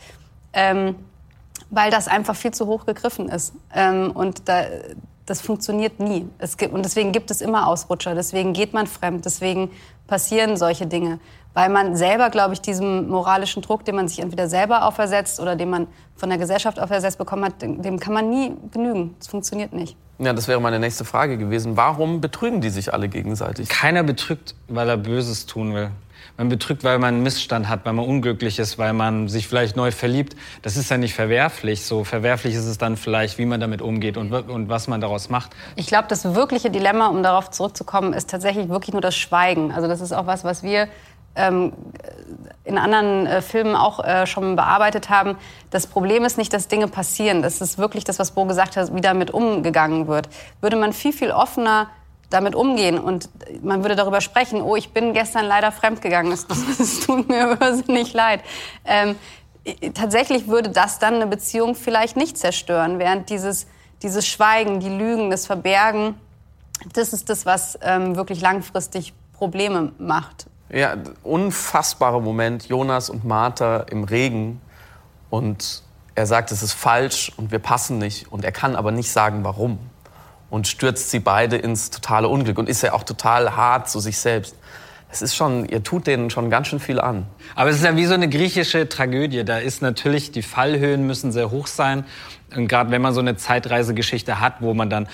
Ähm, 0.51 0.95
weil 1.69 1.91
das 1.91 2.07
einfach 2.07 2.35
viel 2.35 2.51
zu 2.51 2.65
hoch 2.65 2.85
gegriffen 2.85 3.29
ist. 3.29 3.53
Ähm, 3.73 4.11
und 4.11 4.49
da, 4.49 4.63
das 5.29 5.41
funktioniert 5.41 5.99
nie. 5.99 6.27
Es 6.39 6.57
gibt, 6.57 6.73
und 6.73 6.83
deswegen 6.83 7.11
gibt 7.11 7.29
es 7.31 7.41
immer 7.41 7.67
Ausrutscher, 7.67 8.15
deswegen 8.15 8.53
geht 8.53 8.73
man 8.73 8.87
fremd, 8.87 9.25
deswegen 9.25 9.69
passieren 10.07 10.57
solche 10.57 10.87
Dinge. 10.87 11.19
Weil 11.53 11.69
man 11.69 11.95
selber, 11.95 12.29
glaube 12.29 12.53
ich, 12.53 12.61
diesem 12.61 13.09
moralischen 13.09 13.61
Druck, 13.61 13.83
den 13.85 13.95
man 13.95 14.07
sich 14.07 14.19
entweder 14.19 14.47
selber 14.47 14.85
aufersetzt 14.85 15.39
oder 15.39 15.55
den 15.55 15.69
man 15.69 15.87
von 16.15 16.29
der 16.29 16.37
Gesellschaft 16.37 16.79
aufersetzt 16.79 17.17
bekommen 17.17 17.45
hat, 17.45 17.61
dem 17.61 17.81
dem 17.81 17.99
kann 17.99 18.13
man 18.13 18.29
nie 18.29 18.53
genügen. 18.71 19.15
Das 19.19 19.27
funktioniert 19.27 19.73
nicht. 19.73 19.95
Ja, 20.19 20.33
das 20.33 20.47
wäre 20.47 20.59
meine 20.59 20.79
nächste 20.79 21.05
Frage 21.05 21.37
gewesen. 21.37 21.77
Warum 21.77 22.21
betrügen 22.21 22.61
die 22.61 22.69
sich 22.69 22.93
alle 22.93 23.07
gegenseitig? 23.07 23.69
Keiner 23.69 24.03
betrügt, 24.03 24.53
weil 24.67 24.89
er 24.89 24.97
Böses 24.97 25.45
tun 25.45 25.73
will. 25.73 25.91
Man 26.37 26.49
betrügt, 26.49 26.83
weil 26.83 26.99
man 26.99 27.15
einen 27.15 27.23
Missstand 27.23 27.67
hat, 27.67 27.85
weil 27.85 27.93
man 27.93 28.05
unglücklich 28.05 28.59
ist, 28.59 28.77
weil 28.77 28.93
man 28.93 29.27
sich 29.27 29.47
vielleicht 29.47 29.75
neu 29.75 29.91
verliebt. 29.91 30.35
Das 30.61 30.77
ist 30.77 30.89
ja 30.89 30.97
nicht 30.97 31.13
verwerflich. 31.13 31.85
So 31.85 32.03
verwerflich 32.03 32.55
ist 32.55 32.65
es 32.65 32.77
dann 32.77 32.97
vielleicht, 32.97 33.37
wie 33.37 33.45
man 33.45 33.59
damit 33.59 33.81
umgeht 33.81 34.17
und, 34.17 34.31
und 34.31 34.69
was 34.69 34.87
man 34.87 35.01
daraus 35.01 35.29
macht. 35.29 35.51
Ich 35.75 35.87
glaube, 35.87 36.07
das 36.07 36.35
wirkliche 36.35 36.69
Dilemma, 36.69 37.07
um 37.07 37.23
darauf 37.23 37.51
zurückzukommen, 37.51 38.13
ist 38.13 38.29
tatsächlich 38.29 38.69
wirklich 38.69 38.93
nur 38.93 39.01
das 39.01 39.15
Schweigen. 39.15 39.71
Also 39.71 39.87
das 39.87 40.01
ist 40.01 40.13
auch 40.13 40.27
was, 40.27 40.43
was 40.43 40.63
wir 40.63 40.87
ähm, 41.35 41.73
in 42.63 42.77
anderen 42.77 43.25
äh, 43.25 43.41
Filmen 43.41 43.75
auch 43.75 44.03
äh, 44.03 44.27
schon 44.27 44.55
bearbeitet 44.55 45.09
haben. 45.09 45.37
Das 45.69 45.87
Problem 45.87 46.25
ist 46.25 46.37
nicht, 46.37 46.53
dass 46.53 46.67
Dinge 46.67 46.87
passieren. 46.87 47.41
Das 47.41 47.61
ist 47.61 47.77
wirklich 47.77 48.03
das, 48.03 48.19
was 48.19 48.31
Bo 48.31 48.45
gesagt 48.45 48.77
hat, 48.77 48.93
wie 48.95 49.01
damit 49.01 49.31
umgegangen 49.31 50.07
wird. 50.07 50.29
Würde 50.61 50.75
man 50.75 50.93
viel, 50.93 51.13
viel 51.13 51.31
offener 51.31 51.89
damit 52.29 52.55
umgehen 52.55 52.99
und 52.99 53.29
man 53.63 53.83
würde 53.83 53.95
darüber 53.95 54.21
sprechen, 54.21 54.61
oh, 54.61 54.75
ich 54.75 54.93
bin 54.93 55.13
gestern 55.13 55.45
leider 55.45 55.71
fremdgegangen, 55.71 56.31
es, 56.31 56.45
tut 57.05 57.27
mir 57.27 57.57
irrsinnig 57.61 58.13
leid. 58.13 58.41
Ähm, 58.85 59.15
tatsächlich 59.93 60.47
würde 60.47 60.69
das 60.69 60.99
dann 60.99 61.15
eine 61.15 61.27
Beziehung 61.27 61.75
vielleicht 61.75 62.17
nicht 62.17 62.37
zerstören, 62.37 62.99
während 62.99 63.29
dieses, 63.29 63.67
dieses 64.03 64.27
Schweigen, 64.27 64.79
die 64.79 64.89
Lügen, 64.89 65.29
das 65.31 65.47
Verbergen, 65.47 66.15
das 66.93 67.13
ist 67.13 67.29
das, 67.29 67.45
was 67.45 67.77
ähm, 67.81 68.15
wirklich 68.15 68.41
langfristig 68.41 69.13
Probleme 69.33 69.91
macht. 69.97 70.47
Ja, 70.69 70.95
unfassbarer 71.23 72.19
Moment. 72.19 72.67
Jonas 72.67 73.09
und 73.09 73.25
Martha 73.25 73.85
im 73.89 74.03
Regen. 74.03 74.61
Und 75.29 75.83
er 76.15 76.25
sagt, 76.25 76.51
es 76.51 76.61
ist 76.61 76.73
falsch 76.73 77.31
und 77.37 77.51
wir 77.51 77.59
passen 77.59 77.97
nicht. 77.97 78.31
Und 78.31 78.45
er 78.45 78.51
kann 78.51 78.75
aber 78.75 78.91
nicht 78.91 79.11
sagen, 79.11 79.43
warum. 79.43 79.79
Und 80.49 80.67
stürzt 80.67 81.11
sie 81.11 81.19
beide 81.19 81.57
ins 81.57 81.91
totale 81.91 82.27
Unglück. 82.27 82.57
Und 82.57 82.69
ist 82.69 82.81
ja 82.81 82.93
auch 82.93 83.03
total 83.03 83.55
hart 83.55 83.89
zu 83.89 83.99
sich 83.99 84.17
selbst. 84.17 84.55
Es 85.11 85.23
ist 85.23 85.35
schon, 85.35 85.67
ihr 85.67 85.83
tut 85.83 86.05
denen 86.05 86.29
schon 86.29 86.49
ganz 86.51 86.67
schön 86.67 86.79
viel 86.79 86.99
an. 86.99 87.25
Aber 87.55 87.69
es 87.69 87.77
ist 87.77 87.83
ja 87.83 87.95
wie 87.95 88.05
so 88.05 88.13
eine 88.13 88.29
griechische 88.29 88.87
Tragödie. 88.87 89.43
Da 89.43 89.57
ist 89.57 89.81
natürlich, 89.81 90.31
die 90.31 90.43
Fallhöhen 90.43 91.07
müssen 91.07 91.31
sehr 91.31 91.49
hoch 91.49 91.67
sein. 91.67 92.05
Und 92.55 92.67
gerade 92.67 92.91
wenn 92.91 93.01
man 93.01 93.13
so 93.13 93.19
eine 93.19 93.35
Zeitreisegeschichte 93.35 94.39
hat, 94.39 94.55
wo 94.59 94.73
man 94.73 94.89
dann 94.89 95.07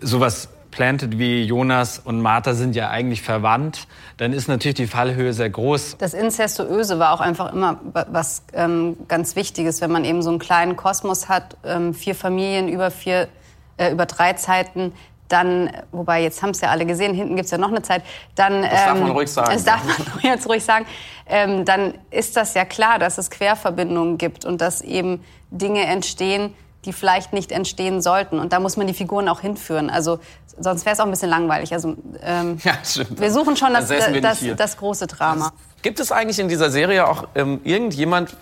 sowas 0.00 0.48
plantet 0.72 1.18
wie 1.18 1.44
Jonas 1.44 2.00
und 2.00 2.20
Martha 2.20 2.54
sind 2.54 2.74
ja 2.74 2.88
eigentlich 2.90 3.22
verwandt, 3.22 3.86
dann 4.16 4.32
ist 4.32 4.48
natürlich 4.48 4.74
die 4.74 4.86
Fallhöhe 4.86 5.32
sehr 5.32 5.50
groß. 5.50 5.96
Das 5.98 6.14
Inzestuöse 6.14 6.98
war 6.98 7.12
auch 7.12 7.20
einfach 7.20 7.52
immer 7.52 7.78
was 8.10 8.42
ähm, 8.54 8.96
ganz 9.06 9.36
Wichtiges, 9.36 9.80
wenn 9.80 9.92
man 9.92 10.04
eben 10.04 10.22
so 10.22 10.30
einen 10.30 10.38
kleinen 10.40 10.74
Kosmos 10.74 11.28
hat, 11.28 11.56
ähm, 11.64 11.94
vier 11.94 12.14
Familien 12.14 12.68
über 12.68 12.90
vier, 12.90 13.28
äh, 13.82 13.92
über 13.92 14.06
drei 14.06 14.32
Zeiten, 14.34 14.92
dann, 15.28 15.70
wobei 15.92 16.22
jetzt 16.22 16.42
haben 16.42 16.50
es 16.50 16.60
ja 16.60 16.68
alle 16.68 16.84
gesehen, 16.84 17.14
hinten 17.14 17.36
gibt 17.36 17.46
es 17.46 17.50
ja 17.50 17.58
noch 17.58 17.70
eine 17.70 17.82
Zeit, 17.82 18.02
dann... 18.34 18.62
Das 18.62 18.70
darf 18.70 18.98
man 18.98 19.08
ähm, 19.08 19.10
ruhig 19.12 19.30
sagen. 19.30 19.50
Das 19.52 19.64
darf 19.64 19.82
man 19.86 20.20
jetzt 20.22 20.48
ruhig 20.48 20.62
sagen. 20.62 20.86
Ähm, 21.26 21.64
dann 21.64 21.94
ist 22.10 22.36
das 22.36 22.54
ja 22.54 22.64
klar, 22.64 22.98
dass 22.98 23.18
es 23.18 23.30
Querverbindungen 23.30 24.18
gibt 24.18 24.44
und 24.44 24.60
dass 24.60 24.82
eben 24.82 25.24
Dinge 25.50 25.86
entstehen, 25.86 26.54
die 26.84 26.92
vielleicht 26.92 27.32
nicht 27.32 27.52
entstehen 27.52 28.02
sollten. 28.02 28.38
Und 28.38 28.52
da 28.52 28.60
muss 28.60 28.76
man 28.76 28.86
die 28.86 28.94
Figuren 28.94 29.28
auch 29.28 29.40
hinführen. 29.40 29.88
Also 29.88 30.18
sonst 30.58 30.84
wäre 30.84 30.94
es 30.94 31.00
auch 31.00 31.04
ein 31.04 31.10
bisschen 31.10 31.30
langweilig. 31.30 31.72
Also 31.72 31.96
ähm, 32.22 32.58
ja, 32.64 32.74
stimmt. 32.84 33.20
wir 33.20 33.30
suchen 33.30 33.56
schon 33.56 33.72
das, 33.72 33.88
das, 33.88 34.44
das, 34.56 34.76
große 34.76 35.06
Drama. 35.06 35.52
Gibt 35.82 36.00
es 36.00 36.12
eigentlich 36.12 36.38
in 36.38 36.48
dieser 36.48 36.70
Serie 36.70 37.06
auch 37.06 37.28
ähm, 37.34 37.60
irgendjemand, 37.64 38.36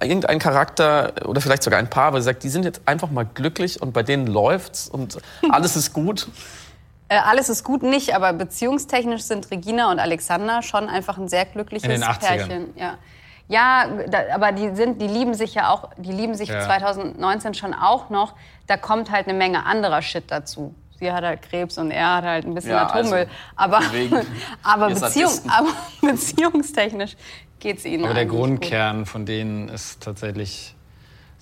irgendein 0.00 0.38
Charakter 0.38 1.12
oder 1.24 1.40
vielleicht 1.40 1.62
sogar 1.62 1.78
ein 1.78 1.90
Paar, 1.90 2.12
wo 2.12 2.16
ihr 2.16 2.22
sagt, 2.22 2.42
die 2.42 2.48
sind 2.48 2.64
jetzt 2.64 2.82
einfach 2.86 3.10
mal 3.10 3.24
glücklich 3.24 3.80
und 3.80 3.92
bei 3.92 4.02
denen 4.02 4.26
läuft's 4.26 4.88
und 4.88 5.18
alles 5.50 5.76
ist 5.76 5.92
gut? 5.92 6.28
Äh, 7.08 7.18
alles 7.18 7.48
ist 7.48 7.64
gut 7.64 7.82
nicht, 7.82 8.14
aber 8.14 8.32
beziehungstechnisch 8.32 9.22
sind 9.22 9.50
Regina 9.50 9.90
und 9.90 9.98
Alexander 9.98 10.62
schon 10.62 10.88
einfach 10.88 11.18
ein 11.18 11.28
sehr 11.28 11.44
glückliches 11.44 11.84
In 11.84 12.00
den 12.00 12.02
80ern. 12.02 12.18
Pärchen. 12.18 12.74
Ja. 12.76 12.98
Ja, 13.46 13.88
da, 14.08 14.34
aber 14.34 14.52
die 14.52 14.74
sind, 14.74 15.02
die 15.02 15.06
lieben 15.06 15.34
sich 15.34 15.54
ja 15.54 15.68
auch, 15.68 15.90
die 15.98 16.12
lieben 16.12 16.34
sich 16.34 16.48
ja. 16.48 16.64
2019 16.64 17.52
schon 17.54 17.74
auch 17.74 18.08
noch. 18.08 18.34
Da 18.66 18.78
kommt 18.78 19.10
halt 19.10 19.28
eine 19.28 19.36
Menge 19.36 19.66
anderer 19.66 20.00
Shit 20.00 20.24
dazu. 20.28 20.74
Sie 20.98 21.12
hat 21.12 21.24
halt 21.24 21.42
Krebs 21.42 21.76
und 21.76 21.90
er 21.90 22.16
hat 22.16 22.24
halt 22.24 22.46
ein 22.46 22.54
bisschen 22.54 22.70
ja, 22.70 22.86
Atommüll. 22.86 23.28
Also, 23.56 23.76
aber, 23.76 23.80
aber, 24.62 24.88
Beziehung, 24.88 25.32
aber 25.48 25.68
beziehungstechnisch 26.00 27.16
geht 27.60 27.78
es 27.78 27.84
ihnen 27.84 28.04
Aber 28.04 28.14
der 28.14 28.26
Grundkern 28.26 29.00
gut. 29.00 29.08
von 29.08 29.26
denen 29.26 29.68
ist 29.68 30.02
tatsächlich 30.02 30.74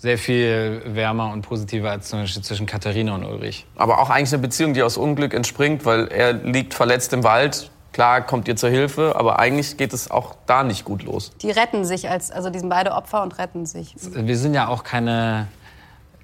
sehr 0.02 0.18
viel 0.18 0.82
wärmer 0.84 1.32
und 1.32 1.42
positiver 1.42 1.90
als 1.92 2.08
zum 2.08 2.20
Beispiel 2.20 2.42
zwischen 2.42 2.66
Katharina 2.66 3.14
und 3.14 3.24
Ulrich. 3.24 3.66
Aber 3.76 4.00
auch 4.00 4.10
eigentlich 4.10 4.32
eine 4.32 4.42
Beziehung, 4.42 4.74
die 4.74 4.82
aus 4.82 4.96
Unglück 4.96 5.32
entspringt, 5.32 5.84
weil 5.84 6.08
er 6.08 6.32
liegt 6.32 6.74
verletzt 6.74 7.12
im 7.12 7.22
Wald. 7.22 7.70
Klar 7.92 8.22
kommt 8.22 8.48
ihr 8.48 8.56
zur 8.56 8.70
Hilfe, 8.70 9.14
aber 9.14 9.38
eigentlich 9.38 9.76
geht 9.76 9.92
es 9.92 10.10
auch 10.10 10.34
da 10.46 10.64
nicht 10.64 10.84
gut 10.84 11.04
los. 11.04 11.30
Die 11.40 11.52
retten 11.52 11.84
sich 11.84 12.08
als, 12.08 12.32
also 12.32 12.50
die 12.50 12.58
sind 12.58 12.68
beide 12.68 12.92
Opfer 12.92 13.22
und 13.22 13.38
retten 13.38 13.64
sich. 13.64 13.94
Wir 14.12 14.36
sind 14.36 14.54
ja 14.54 14.66
auch 14.66 14.82
keine, 14.82 15.46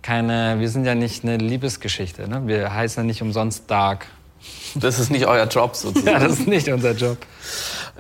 keine 0.03 0.59
wir 0.59 0.71
sind 0.71 0.85
ja 0.85 0.97
nicht 0.97 1.23
eine 1.23 1.37
Liebesgeschichte. 1.37 2.27
Ne? 2.27 2.47
Wir 2.47 2.75
heißen 2.75 3.05
ja 3.05 3.07
nicht 3.07 3.23
umsonst 3.23 3.71
Dark. 3.71 4.07
Das 4.75 4.99
ist 4.99 5.11
nicht 5.11 5.27
euer 5.27 5.47
Job 5.47 5.77
sozusagen. 5.77 6.17
ja, 6.21 6.27
das 6.27 6.41
ist 6.41 6.49
nicht 6.49 6.69
unser 6.69 6.93
Job. 6.93 7.19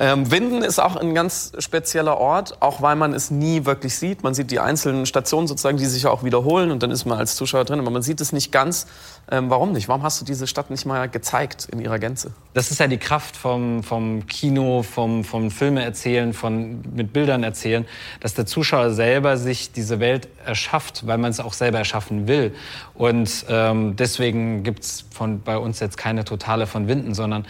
Ähm, 0.00 0.30
Winden 0.30 0.62
ist 0.62 0.78
auch 0.78 0.94
ein 0.94 1.12
ganz 1.12 1.52
spezieller 1.58 2.18
Ort, 2.18 2.62
auch 2.62 2.80
weil 2.80 2.94
man 2.94 3.12
es 3.12 3.32
nie 3.32 3.64
wirklich 3.64 3.96
sieht. 3.96 4.22
Man 4.22 4.32
sieht 4.32 4.52
die 4.52 4.60
einzelnen 4.60 5.06
Stationen 5.06 5.48
sozusagen, 5.48 5.76
die 5.76 5.86
sich 5.86 6.06
auch 6.06 6.22
wiederholen 6.22 6.70
und 6.70 6.84
dann 6.84 6.92
ist 6.92 7.04
man 7.04 7.18
als 7.18 7.34
Zuschauer 7.34 7.64
drin, 7.64 7.80
aber 7.80 7.90
man 7.90 8.02
sieht 8.02 8.20
es 8.20 8.32
nicht 8.32 8.52
ganz. 8.52 8.86
Ähm, 9.30 9.50
warum 9.50 9.72
nicht? 9.72 9.88
Warum 9.88 10.04
hast 10.04 10.20
du 10.20 10.24
diese 10.24 10.46
Stadt 10.46 10.70
nicht 10.70 10.86
mal 10.86 11.08
gezeigt 11.08 11.68
in 11.72 11.80
ihrer 11.80 11.98
Gänze? 11.98 12.30
Das 12.54 12.70
ist 12.70 12.78
ja 12.78 12.86
die 12.86 12.98
Kraft 12.98 13.36
vom, 13.36 13.82
vom 13.82 14.26
Kino, 14.26 14.84
vom, 14.84 15.24
vom 15.24 15.50
Filme 15.50 15.82
erzählen, 15.82 16.32
von 16.32 16.80
mit 16.94 17.12
Bildern 17.12 17.42
erzählen, 17.42 17.84
dass 18.20 18.34
der 18.34 18.46
Zuschauer 18.46 18.92
selber 18.92 19.36
sich 19.36 19.72
diese 19.72 19.98
Welt 19.98 20.28
erschafft, 20.46 21.06
weil 21.08 21.18
man 21.18 21.32
es 21.32 21.40
auch 21.40 21.52
selber 21.52 21.78
erschaffen 21.78 22.28
will. 22.28 22.54
Und 22.94 23.44
ähm, 23.48 23.96
deswegen 23.96 24.62
gibt's 24.62 25.04
von 25.10 25.42
bei 25.42 25.58
uns 25.58 25.80
jetzt 25.80 25.98
keine 25.98 26.24
totale 26.24 26.68
von 26.68 26.86
Winden, 26.86 27.14
sondern 27.14 27.46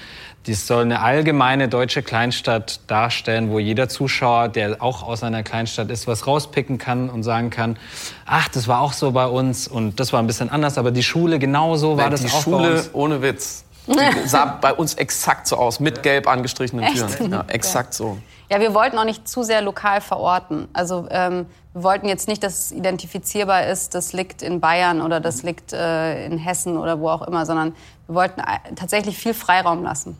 dies 0.46 0.66
soll 0.66 0.82
eine 0.82 1.00
allgemeine 1.00 1.68
deutsche 1.68 2.02
Kleinstadt 2.02 2.80
darstellen, 2.86 3.50
wo 3.50 3.58
jeder 3.58 3.88
Zuschauer, 3.88 4.48
der 4.48 4.82
auch 4.82 5.02
aus 5.02 5.22
einer 5.22 5.42
Kleinstadt 5.42 5.90
ist, 5.90 6.06
was 6.06 6.26
rauspicken 6.26 6.78
kann 6.78 7.10
und 7.10 7.22
sagen 7.22 7.50
kann, 7.50 7.76
ach, 8.24 8.48
das 8.48 8.66
war 8.68 8.80
auch 8.80 8.92
so 8.92 9.12
bei 9.12 9.26
uns 9.26 9.68
und 9.68 10.00
das 10.00 10.12
war 10.12 10.20
ein 10.20 10.26
bisschen 10.26 10.50
anders, 10.50 10.78
aber 10.78 10.90
die 10.90 11.02
Schule 11.02 11.38
genauso 11.38 11.96
war 11.96 12.04
Nein, 12.04 12.12
das 12.12 12.22
die 12.22 12.28
auch 12.28 12.42
Schule 12.42 12.68
bei 12.68 12.74
uns. 12.76 12.90
ohne 12.94 13.22
Witz. 13.22 13.64
Die 13.86 13.94
sah 14.28 14.44
bei 14.44 14.72
uns 14.72 14.94
exakt 14.94 15.46
so 15.46 15.56
aus, 15.56 15.80
mit 15.80 16.02
gelb 16.02 16.26
angestrichenen 16.28 16.94
Türen. 16.94 17.32
Ja, 17.32 17.44
exakt 17.48 17.94
so. 17.94 18.18
Ja, 18.50 18.60
wir 18.60 18.72
wollten 18.72 18.98
auch 18.98 19.04
nicht 19.04 19.28
zu 19.28 19.42
sehr 19.42 19.60
lokal 19.60 20.00
verorten. 20.00 20.68
Also 20.72 21.06
ähm, 21.10 21.46
wir 21.74 21.82
wollten 21.82 22.08
jetzt 22.08 22.28
nicht, 22.28 22.42
dass 22.42 22.58
es 22.58 22.72
identifizierbar 22.72 23.66
ist, 23.66 23.94
das 23.94 24.12
liegt 24.12 24.42
in 24.42 24.60
Bayern 24.60 25.02
oder 25.02 25.20
das 25.20 25.42
liegt 25.42 25.72
äh, 25.72 26.24
in 26.26 26.38
Hessen 26.38 26.76
oder 26.76 27.00
wo 27.00 27.10
auch 27.10 27.22
immer, 27.22 27.44
sondern 27.44 27.74
wir 28.06 28.14
wollten 28.14 28.40
äh, 28.40 28.74
tatsächlich 28.74 29.18
viel 29.18 29.34
Freiraum 29.34 29.82
lassen. 29.82 30.16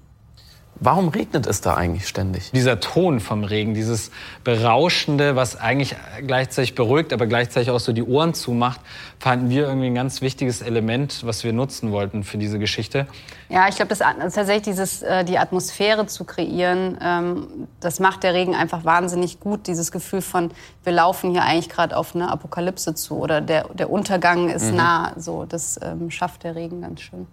Warum 0.81 1.09
regnet 1.09 1.47
es 1.47 1.61
da 1.61 1.75
eigentlich 1.75 2.07
ständig? 2.07 2.53
Dieser 2.53 2.79
Ton 2.79 3.19
vom 3.19 3.43
Regen, 3.43 3.75
dieses 3.75 4.13
Berauschende, 4.45 5.35
was 5.35 5.57
eigentlich 5.57 5.97
gleichzeitig 6.25 6.77
beruhigt, 6.77 7.13
aber 7.13 7.27
gleichzeitig 7.27 7.71
auch 7.71 7.81
so 7.81 7.93
die 7.93 8.05
Ohren 8.05 8.33
zumacht, 8.33 8.81
fanden 9.19 9.51
wir 9.51 9.67
irgendwie 9.67 9.89
ein 9.89 9.95
ganz 9.95 10.21
wichtiges 10.21 10.63
Element, 10.63 11.27
was 11.27 11.43
wir 11.43 11.53
nutzen 11.53 11.91
wollten 11.91 12.23
für 12.23 12.39
diese 12.39 12.61
Geschichte. 12.61 13.07
Ja, 13.49 13.67
ich 13.69 13.77
glaube, 13.77 13.89
das 13.89 13.99
tatsächlich 13.99 14.63
dieses, 14.63 15.03
äh, 15.03 15.25
die 15.25 15.39
Atmosphäre 15.39 16.07
zu 16.07 16.25
kreieren, 16.25 16.99
ähm, 17.03 17.69
das 17.81 17.99
macht 17.99 18.23
der 18.23 18.35
Regen 18.35 18.55
einfach 18.55 18.85
wahnsinnig 18.85 19.41
gut. 19.41 19.67
Dieses 19.67 19.91
Gefühl 19.91 20.21
von, 20.21 20.53
wir 20.85 20.93
laufen 20.93 21.33
hier 21.33 21.43
eigentlich 21.43 21.69
gerade 21.69 21.97
auf 21.97 22.15
eine 22.15 22.31
Apokalypse 22.31 22.95
zu 22.95 23.17
oder 23.17 23.41
der, 23.41 23.69
der 23.75 23.91
Untergang 23.91 24.49
ist 24.49 24.71
mhm. 24.71 24.77
nah. 24.77 25.13
So, 25.17 25.45
das 25.45 25.81
ähm, 25.83 26.11
schafft 26.11 26.45
der 26.45 26.55
Regen 26.55 26.83
ganz 26.83 27.01
schön. 27.01 27.27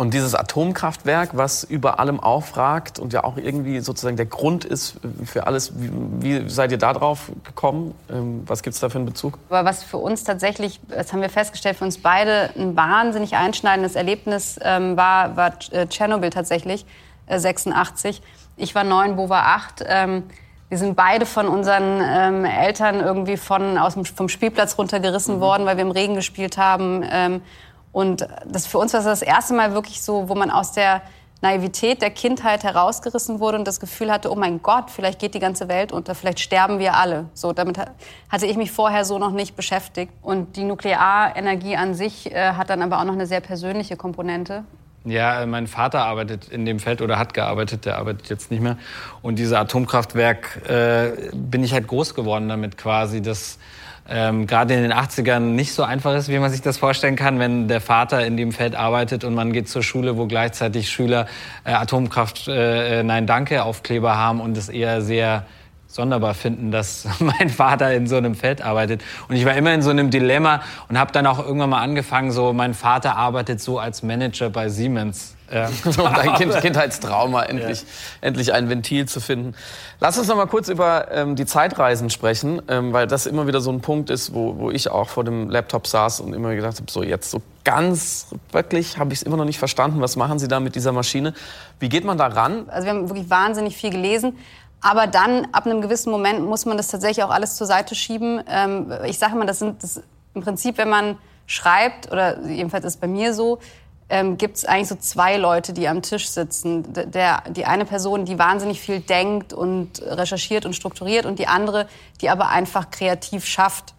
Und 0.00 0.14
dieses 0.14 0.34
Atomkraftwerk, 0.34 1.36
was 1.36 1.62
über 1.62 2.00
allem 2.00 2.20
aufragt 2.20 2.98
und 2.98 3.12
ja 3.12 3.22
auch 3.22 3.36
irgendwie 3.36 3.80
sozusagen 3.80 4.16
der 4.16 4.24
Grund 4.24 4.64
ist 4.64 4.94
für 5.26 5.46
alles, 5.46 5.74
wie, 5.76 5.90
wie 6.22 6.48
seid 6.48 6.72
ihr 6.72 6.78
da 6.78 6.94
drauf 6.94 7.30
gekommen? 7.44 7.94
Ähm, 8.10 8.42
was 8.46 8.62
gibt 8.62 8.72
es 8.72 8.80
da 8.80 8.88
für 8.88 8.96
einen 8.96 9.04
Bezug? 9.04 9.38
Aber 9.50 9.66
was 9.66 9.82
für 9.82 9.98
uns 9.98 10.24
tatsächlich, 10.24 10.80
das 10.88 11.12
haben 11.12 11.20
wir 11.20 11.28
festgestellt, 11.28 11.76
für 11.76 11.84
uns 11.84 11.98
beide 11.98 12.48
ein 12.56 12.76
wahnsinnig 12.76 13.36
einschneidendes 13.36 13.94
Erlebnis 13.94 14.58
ähm, 14.62 14.96
war, 14.96 15.36
war 15.36 15.52
äh, 15.70 15.86
Tschernobyl 15.86 16.30
tatsächlich, 16.30 16.86
äh, 17.26 17.38
86. 17.38 18.22
Ich 18.56 18.74
war 18.74 18.84
neun, 18.84 19.16
Bo 19.16 19.28
war 19.28 19.48
acht. 19.48 19.84
Ähm, 19.86 20.22
wir 20.70 20.78
sind 20.78 20.96
beide 20.96 21.26
von 21.26 21.46
unseren 21.46 22.00
ähm, 22.02 22.46
Eltern 22.46 23.00
irgendwie 23.00 23.36
von, 23.36 23.76
aus 23.76 23.94
dem, 23.94 24.06
vom 24.06 24.30
Spielplatz 24.30 24.78
runtergerissen 24.78 25.36
mhm. 25.36 25.40
worden, 25.40 25.66
weil 25.66 25.76
wir 25.76 25.84
im 25.84 25.90
Regen 25.90 26.14
gespielt 26.14 26.56
haben. 26.56 27.04
Und 27.92 28.26
das 28.46 28.66
für 28.66 28.78
uns 28.78 28.92
war 28.92 29.02
das 29.02 29.22
erste 29.22 29.54
Mal 29.54 29.74
wirklich 29.74 30.02
so, 30.02 30.28
wo 30.28 30.34
man 30.34 30.50
aus 30.50 30.72
der 30.72 31.02
Naivität 31.42 32.02
der 32.02 32.10
Kindheit 32.10 32.64
herausgerissen 32.64 33.40
wurde 33.40 33.58
und 33.58 33.66
das 33.66 33.80
Gefühl 33.80 34.12
hatte, 34.12 34.30
oh 34.30 34.36
mein 34.36 34.62
Gott, 34.62 34.90
vielleicht 34.90 35.18
geht 35.18 35.34
die 35.34 35.38
ganze 35.38 35.68
Welt 35.68 35.90
unter, 35.90 36.14
vielleicht 36.14 36.40
sterben 36.40 36.78
wir 36.78 36.96
alle. 36.96 37.26
So, 37.32 37.52
damit 37.52 37.78
hatte 38.28 38.46
ich 38.46 38.56
mich 38.56 38.70
vorher 38.70 39.04
so 39.06 39.18
noch 39.18 39.32
nicht 39.32 39.56
beschäftigt. 39.56 40.12
Und 40.20 40.56
die 40.56 40.64
Nuklearenergie 40.64 41.76
an 41.76 41.94
sich 41.94 42.30
äh, 42.30 42.52
hat 42.52 42.68
dann 42.68 42.82
aber 42.82 43.00
auch 43.00 43.04
noch 43.04 43.14
eine 43.14 43.26
sehr 43.26 43.40
persönliche 43.40 43.96
Komponente. 43.96 44.64
Ja, 45.04 45.46
mein 45.46 45.66
Vater 45.66 46.04
arbeitet 46.04 46.48
in 46.48 46.66
dem 46.66 46.78
Feld 46.78 47.00
oder 47.00 47.18
hat 47.18 47.32
gearbeitet, 47.32 47.86
der 47.86 47.96
arbeitet 47.96 48.28
jetzt 48.28 48.50
nicht 48.50 48.60
mehr. 48.60 48.76
Und 49.22 49.38
dieses 49.38 49.54
Atomkraftwerk 49.54 50.68
äh, 50.68 51.30
bin 51.32 51.64
ich 51.64 51.72
halt 51.72 51.86
groß 51.86 52.14
geworden 52.14 52.50
damit 52.50 52.76
quasi, 52.76 53.22
dass 53.22 53.58
ähm, 54.08 54.46
gerade 54.46 54.74
in 54.74 54.82
den 54.82 54.92
80ern 54.92 55.40
nicht 55.40 55.72
so 55.72 55.82
einfach 55.82 56.14
ist, 56.16 56.28
wie 56.28 56.38
man 56.38 56.50
sich 56.50 56.62
das 56.62 56.78
vorstellen 56.78 57.16
kann, 57.16 57.38
wenn 57.38 57.68
der 57.68 57.80
Vater 57.80 58.26
in 58.26 58.36
dem 58.36 58.52
Feld 58.52 58.74
arbeitet 58.74 59.24
und 59.24 59.34
man 59.34 59.52
geht 59.52 59.68
zur 59.68 59.82
Schule, 59.82 60.16
wo 60.16 60.26
gleichzeitig 60.26 60.90
Schüler 60.90 61.26
äh, 61.64 61.72
Atomkraft 61.72 62.48
äh, 62.48 63.00
äh 63.00 63.02
Nein 63.02 63.26
Danke 63.26 63.62
Aufkleber 63.64 64.16
haben 64.16 64.40
und 64.40 64.56
es 64.56 64.68
eher 64.68 65.00
sehr 65.02 65.44
sonderbar 65.90 66.34
finden, 66.34 66.70
dass 66.70 67.06
mein 67.20 67.50
Vater 67.50 67.92
in 67.94 68.06
so 68.06 68.16
einem 68.16 68.34
Feld 68.34 68.62
arbeitet. 68.62 69.02
Und 69.28 69.36
ich 69.36 69.44
war 69.44 69.54
immer 69.54 69.74
in 69.74 69.82
so 69.82 69.90
einem 69.90 70.10
Dilemma 70.10 70.62
und 70.88 70.98
habe 70.98 71.12
dann 71.12 71.26
auch 71.26 71.38
irgendwann 71.38 71.70
mal 71.70 71.82
angefangen, 71.82 72.30
so 72.30 72.52
mein 72.52 72.74
Vater 72.74 73.16
arbeitet 73.16 73.60
so 73.60 73.78
als 73.78 74.02
Manager 74.02 74.50
bei 74.50 74.68
Siemens. 74.68 75.36
Ja. 75.52 75.68
um 75.84 76.14
dein 76.14 76.34
kind, 76.34 76.54
Kindheitstrauma 76.60 77.42
endlich, 77.42 77.80
ja. 77.80 77.86
endlich 78.20 78.52
ein 78.52 78.68
Ventil 78.68 79.06
zu 79.06 79.20
finden. 79.20 79.54
Lass 79.98 80.18
uns 80.18 80.28
noch 80.28 80.36
mal 80.36 80.46
kurz 80.46 80.68
über 80.68 81.10
ähm, 81.10 81.36
die 81.36 81.46
Zeitreisen 81.46 82.10
sprechen, 82.10 82.62
ähm, 82.68 82.92
weil 82.92 83.06
das 83.06 83.26
immer 83.26 83.46
wieder 83.46 83.60
so 83.60 83.70
ein 83.70 83.80
Punkt 83.80 84.10
ist, 84.10 84.34
wo, 84.34 84.58
wo 84.58 84.70
ich 84.70 84.90
auch 84.90 85.08
vor 85.08 85.24
dem 85.24 85.50
Laptop 85.50 85.86
saß 85.86 86.20
und 86.20 86.32
immer 86.32 86.54
gedacht 86.54 86.76
habe, 86.78 86.90
so 86.90 87.02
jetzt 87.02 87.30
so 87.30 87.42
ganz 87.64 88.28
wirklich 88.52 88.98
habe 88.98 89.12
ich 89.12 89.20
es 89.20 89.22
immer 89.22 89.36
noch 89.36 89.44
nicht 89.44 89.58
verstanden. 89.58 90.00
Was 90.00 90.16
machen 90.16 90.38
Sie 90.38 90.48
da 90.48 90.60
mit 90.60 90.74
dieser 90.74 90.92
Maschine? 90.92 91.34
Wie 91.78 91.88
geht 91.88 92.04
man 92.04 92.16
da 92.16 92.26
ran? 92.26 92.68
Also 92.68 92.86
wir 92.86 92.94
haben 92.94 93.08
wirklich 93.08 93.28
wahnsinnig 93.28 93.76
viel 93.76 93.90
gelesen. 93.90 94.38
Aber 94.82 95.06
dann, 95.06 95.46
ab 95.52 95.66
einem 95.66 95.82
gewissen 95.82 96.10
Moment, 96.10 96.40
muss 96.40 96.64
man 96.64 96.76
das 96.76 96.88
tatsächlich 96.88 97.22
auch 97.22 97.30
alles 97.30 97.56
zur 97.56 97.66
Seite 97.66 97.94
schieben. 97.94 98.42
Ähm, 98.48 98.90
ich 99.04 99.18
sage 99.18 99.34
immer, 99.34 99.44
das 99.44 99.58
sind 99.58 99.82
das, 99.82 100.02
im 100.34 100.42
Prinzip, 100.42 100.78
wenn 100.78 100.88
man 100.88 101.18
schreibt, 101.46 102.10
oder 102.10 102.40
jedenfalls 102.46 102.84
ist 102.84 102.94
es 102.94 103.00
bei 103.00 103.08
mir 103.08 103.34
so, 103.34 103.58
ähm, 104.10 104.36
gibt 104.36 104.56
es 104.56 104.64
eigentlich 104.64 104.88
so 104.88 104.96
zwei 104.96 105.36
Leute, 105.36 105.72
die 105.72 105.88
am 105.88 106.02
Tisch 106.02 106.28
sitzen. 106.28 106.84
Der, 106.92 107.44
die 107.48 107.64
eine 107.64 107.84
Person, 107.84 108.24
die 108.24 108.38
wahnsinnig 108.38 108.80
viel 108.80 109.00
denkt 109.00 109.52
und 109.52 110.02
recherchiert 110.02 110.66
und 110.66 110.74
strukturiert 110.74 111.24
und 111.24 111.38
die 111.38 111.46
andere, 111.46 111.88
die 112.20 112.28
aber 112.28 112.48
einfach 112.48 112.90
kreativ 112.90 113.46
schafft. 113.46 113.94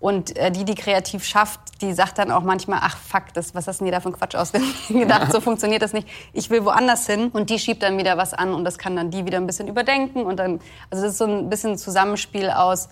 Und 0.00 0.36
äh, 0.36 0.50
die, 0.50 0.64
die 0.64 0.74
kreativ 0.74 1.22
schafft, 1.22 1.60
die 1.80 1.92
sagt 1.92 2.18
dann 2.18 2.32
auch 2.32 2.42
manchmal, 2.42 2.80
ach 2.82 2.96
fuck, 2.96 3.32
das, 3.34 3.54
was 3.54 3.68
hast 3.68 3.78
denn 3.78 3.84
die 3.84 3.92
da 3.92 3.98
ein 3.98 4.12
Quatsch 4.12 4.34
ausgedacht? 4.34 5.30
So 5.32 5.40
funktioniert 5.40 5.82
das 5.82 5.92
nicht. 5.92 6.08
Ich 6.32 6.50
will 6.50 6.64
woanders 6.64 7.06
hin. 7.06 7.28
Und 7.28 7.50
die 7.50 7.58
schiebt 7.60 7.84
dann 7.84 7.98
wieder 7.98 8.16
was 8.16 8.34
an 8.34 8.52
und 8.54 8.64
das 8.64 8.78
kann 8.78 8.96
dann 8.96 9.10
die 9.10 9.26
wieder 9.26 9.38
ein 9.38 9.46
bisschen 9.46 9.68
überdenken. 9.68 10.24
Und 10.24 10.38
dann, 10.38 10.60
also 10.90 11.04
das 11.04 11.12
ist 11.12 11.18
so 11.18 11.26
ein 11.26 11.50
bisschen 11.50 11.72
ein 11.72 11.78
Zusammenspiel 11.78 12.50
aus, 12.50 12.88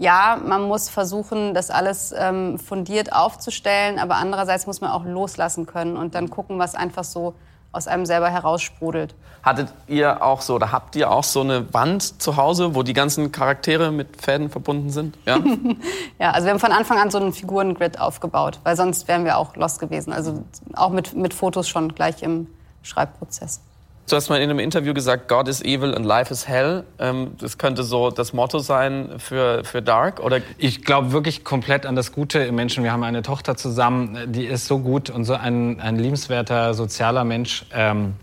ja, 0.00 0.40
man 0.42 0.62
muss 0.62 0.88
versuchen, 0.88 1.52
das 1.52 1.70
alles 1.70 2.14
ähm, 2.16 2.58
fundiert 2.58 3.12
aufzustellen, 3.12 3.98
aber 3.98 4.16
andererseits 4.16 4.66
muss 4.66 4.80
man 4.80 4.90
auch 4.90 5.04
loslassen 5.04 5.66
können 5.66 5.98
und 5.98 6.14
dann 6.14 6.30
gucken, 6.30 6.58
was 6.58 6.74
einfach 6.74 7.04
so 7.04 7.34
aus 7.70 7.86
einem 7.86 8.06
selber 8.06 8.30
heraussprudelt. 8.30 9.14
Hattet 9.42 9.68
ihr 9.86 10.24
auch 10.24 10.40
so 10.40 10.54
oder 10.54 10.72
habt 10.72 10.96
ihr 10.96 11.10
auch 11.10 11.22
so 11.22 11.42
eine 11.42 11.72
Wand 11.74 12.22
zu 12.22 12.38
Hause, 12.38 12.74
wo 12.74 12.82
die 12.82 12.94
ganzen 12.94 13.30
Charaktere 13.30 13.92
mit 13.92 14.22
Fäden 14.22 14.48
verbunden 14.48 14.88
sind? 14.88 15.18
Ja, 15.26 15.38
ja 16.18 16.30
also 16.30 16.46
wir 16.46 16.52
haben 16.52 16.60
von 16.60 16.72
Anfang 16.72 16.96
an 16.98 17.10
so 17.10 17.18
einen 17.18 17.34
Figurengrid 17.34 18.00
aufgebaut, 18.00 18.58
weil 18.64 18.76
sonst 18.76 19.06
wären 19.06 19.26
wir 19.26 19.36
auch 19.36 19.54
lost 19.54 19.80
gewesen. 19.80 20.14
Also 20.14 20.44
auch 20.72 20.90
mit, 20.90 21.14
mit 21.14 21.34
Fotos 21.34 21.68
schon 21.68 21.94
gleich 21.94 22.22
im 22.22 22.46
Schreibprozess. 22.82 23.60
Du 24.10 24.16
hast 24.16 24.28
mal 24.28 24.42
in 24.42 24.50
einem 24.50 24.58
Interview 24.58 24.92
gesagt, 24.92 25.28
God 25.28 25.46
is 25.46 25.62
evil 25.62 25.94
and 25.94 26.04
life 26.04 26.32
is 26.32 26.48
hell. 26.48 26.82
Ähm, 26.98 27.30
das 27.38 27.58
könnte 27.58 27.84
so 27.84 28.10
das 28.10 28.32
Motto 28.32 28.58
sein 28.58 29.10
für, 29.18 29.62
für 29.62 29.82
Dark, 29.82 30.18
oder? 30.18 30.40
Ich 30.58 30.82
glaube 30.82 31.12
wirklich 31.12 31.44
komplett 31.44 31.86
an 31.86 31.94
das 31.94 32.10
Gute 32.10 32.40
im 32.40 32.56
Menschen. 32.56 32.82
Wir 32.82 32.90
haben 32.90 33.04
eine 33.04 33.22
Tochter 33.22 33.56
zusammen, 33.56 34.32
die 34.32 34.46
ist 34.46 34.66
so 34.66 34.80
gut 34.80 35.10
und 35.10 35.26
so 35.26 35.34
ein, 35.34 35.78
ein 35.78 35.94
liebenswerter, 35.94 36.74
sozialer 36.74 37.22
Mensch. 37.22 37.66
Ähm, 37.72 38.14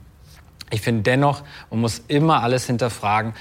ich 0.72 0.82
finde 0.82 1.04
dennoch, 1.04 1.44
man 1.70 1.80
muss 1.80 2.02
immer 2.10 2.44
alles 2.44 2.66
hinterfragen, 2.66 3.34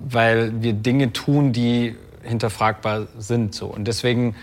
weil 0.00 0.60
wir 0.60 0.72
Dinge 0.72 1.12
tun, 1.12 1.52
die 1.52 1.94
hinterfragbar 2.24 3.06
sind. 3.18 3.54
So. 3.54 3.66
Und 3.68 3.84
deswegen 3.84 4.34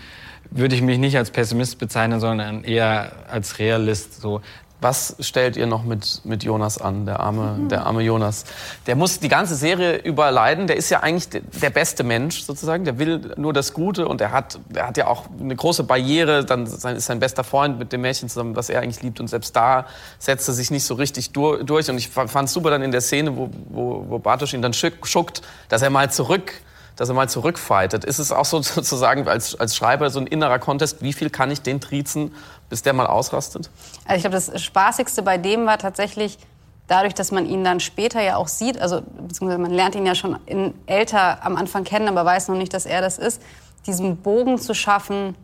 würde 0.50 0.74
ich 0.74 0.80
mich 0.80 0.96
nicht 0.96 1.18
als 1.18 1.30
Pessimist 1.30 1.78
bezeichnen, 1.78 2.18
sondern 2.18 2.64
eher 2.64 3.12
als 3.28 3.58
Realist. 3.58 4.22
So, 4.22 4.40
was 4.86 5.16
stellt 5.18 5.56
ihr 5.56 5.66
noch 5.66 5.82
mit, 5.82 6.20
mit 6.22 6.44
Jonas 6.44 6.78
an, 6.78 7.06
der 7.06 7.18
arme, 7.18 7.56
mhm. 7.58 7.68
der 7.68 7.86
arme 7.86 8.02
Jonas? 8.02 8.44
Der 8.86 8.94
muss 8.94 9.18
die 9.18 9.28
ganze 9.28 9.56
Serie 9.56 9.96
überleiden. 9.96 10.68
Der 10.68 10.76
ist 10.76 10.90
ja 10.90 11.00
eigentlich 11.00 11.42
der 11.42 11.70
beste 11.70 12.04
Mensch 12.04 12.44
sozusagen. 12.44 12.84
Der 12.84 12.96
will 13.00 13.34
nur 13.36 13.52
das 13.52 13.72
Gute 13.72 14.06
und 14.06 14.20
er 14.20 14.30
hat, 14.30 14.60
er 14.72 14.86
hat 14.86 14.96
ja 14.96 15.08
auch 15.08 15.24
eine 15.40 15.56
große 15.56 15.82
Barriere. 15.82 16.44
Dann 16.44 16.66
ist 16.66 17.06
sein 17.06 17.18
bester 17.18 17.42
Freund 17.42 17.80
mit 17.80 17.92
dem 17.92 18.02
Mädchen 18.02 18.28
zusammen, 18.28 18.54
was 18.54 18.68
er 18.68 18.80
eigentlich 18.80 19.02
liebt. 19.02 19.18
Und 19.18 19.26
selbst 19.26 19.56
da 19.56 19.86
setzt 20.20 20.46
er 20.46 20.54
sich 20.54 20.70
nicht 20.70 20.84
so 20.84 20.94
richtig 20.94 21.32
durch. 21.32 21.90
Und 21.90 21.98
ich 21.98 22.08
fand 22.08 22.48
es 22.48 22.52
super 22.52 22.70
dann 22.70 22.82
in 22.82 22.92
der 22.92 23.00
Szene, 23.00 23.36
wo, 23.36 23.50
wo, 23.68 24.04
wo 24.08 24.18
Bartosch 24.20 24.54
ihn 24.54 24.62
dann 24.62 24.72
schuckt, 24.72 25.42
dass 25.68 25.82
er 25.82 25.90
mal 25.90 26.12
zurück 26.12 26.52
dass 26.96 27.08
er 27.08 27.14
mal 27.14 27.28
zurückfightet. 27.28 28.04
Ist 28.04 28.18
es 28.18 28.32
auch 28.32 28.44
so 28.44 28.60
sozusagen 28.62 29.28
als, 29.28 29.58
als 29.58 29.76
Schreiber 29.76 30.10
so 30.10 30.18
ein 30.18 30.26
innerer 30.26 30.58
Contest, 30.58 31.02
wie 31.02 31.12
viel 31.12 31.30
kann 31.30 31.50
ich 31.50 31.62
den 31.62 31.80
triezen, 31.80 32.34
bis 32.68 32.82
der 32.82 32.92
mal 32.92 33.06
ausrastet? 33.06 33.70
Also 34.04 34.16
ich 34.16 34.22
glaube, 34.22 34.34
das 34.34 34.62
Spaßigste 34.62 35.22
bei 35.22 35.38
dem 35.38 35.66
war 35.66 35.78
tatsächlich 35.78 36.38
dadurch, 36.86 37.14
dass 37.14 37.32
man 37.32 37.46
ihn 37.46 37.64
dann 37.64 37.80
später 37.80 38.22
ja 38.22 38.36
auch 38.36 38.48
sieht, 38.48 38.80
also 38.80 39.02
beziehungsweise 39.02 39.58
man 39.60 39.72
lernt 39.72 39.94
ihn 39.94 40.06
ja 40.06 40.14
schon 40.14 40.38
in, 40.46 40.74
älter 40.86 41.44
am 41.44 41.56
Anfang 41.56 41.84
kennen, 41.84 42.08
aber 42.08 42.24
weiß 42.24 42.48
noch 42.48 42.56
nicht, 42.56 42.72
dass 42.72 42.86
er 42.86 43.00
das 43.00 43.18
ist, 43.18 43.42
diesen 43.86 44.16
Bogen 44.18 44.58
zu 44.58 44.74
schaffen, 44.74 45.36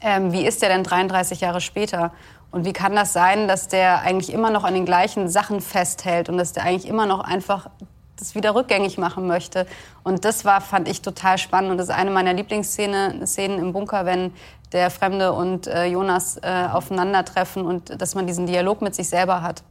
ähm, 0.00 0.32
wie 0.32 0.44
ist 0.44 0.62
der 0.62 0.68
denn 0.68 0.82
33 0.82 1.40
Jahre 1.40 1.60
später? 1.60 2.12
Und 2.50 2.64
wie 2.64 2.72
kann 2.72 2.94
das 2.96 3.12
sein, 3.12 3.48
dass 3.48 3.68
der 3.68 4.00
eigentlich 4.00 4.32
immer 4.32 4.50
noch 4.50 4.64
an 4.64 4.74
den 4.74 4.84
gleichen 4.84 5.28
Sachen 5.28 5.60
festhält 5.60 6.28
und 6.28 6.38
dass 6.38 6.52
der 6.52 6.64
eigentlich 6.64 6.88
immer 6.88 7.06
noch 7.06 7.20
einfach 7.20 7.68
das 8.16 8.34
wieder 8.34 8.54
rückgängig 8.54 8.98
machen 8.98 9.26
möchte. 9.26 9.66
Und 10.02 10.24
das 10.24 10.44
war, 10.44 10.60
fand 10.60 10.88
ich 10.88 11.02
total 11.02 11.38
spannend. 11.38 11.70
Und 11.70 11.78
das 11.78 11.88
ist 11.88 11.94
eine 11.94 12.10
meiner 12.10 12.32
Lieblingsszenen 12.32 13.26
Szenen 13.26 13.58
im 13.58 13.72
Bunker, 13.72 14.06
wenn 14.06 14.32
der 14.72 14.90
Fremde 14.90 15.32
und 15.32 15.66
äh, 15.66 15.86
Jonas 15.86 16.38
äh, 16.38 16.68
aufeinandertreffen 16.72 17.64
und 17.64 18.00
dass 18.00 18.14
man 18.14 18.26
diesen 18.26 18.46
Dialog 18.46 18.82
mit 18.82 18.94
sich 18.94 19.08
selber 19.08 19.42
hat. 19.42 19.62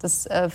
Das 0.00 0.26
äh, 0.26 0.50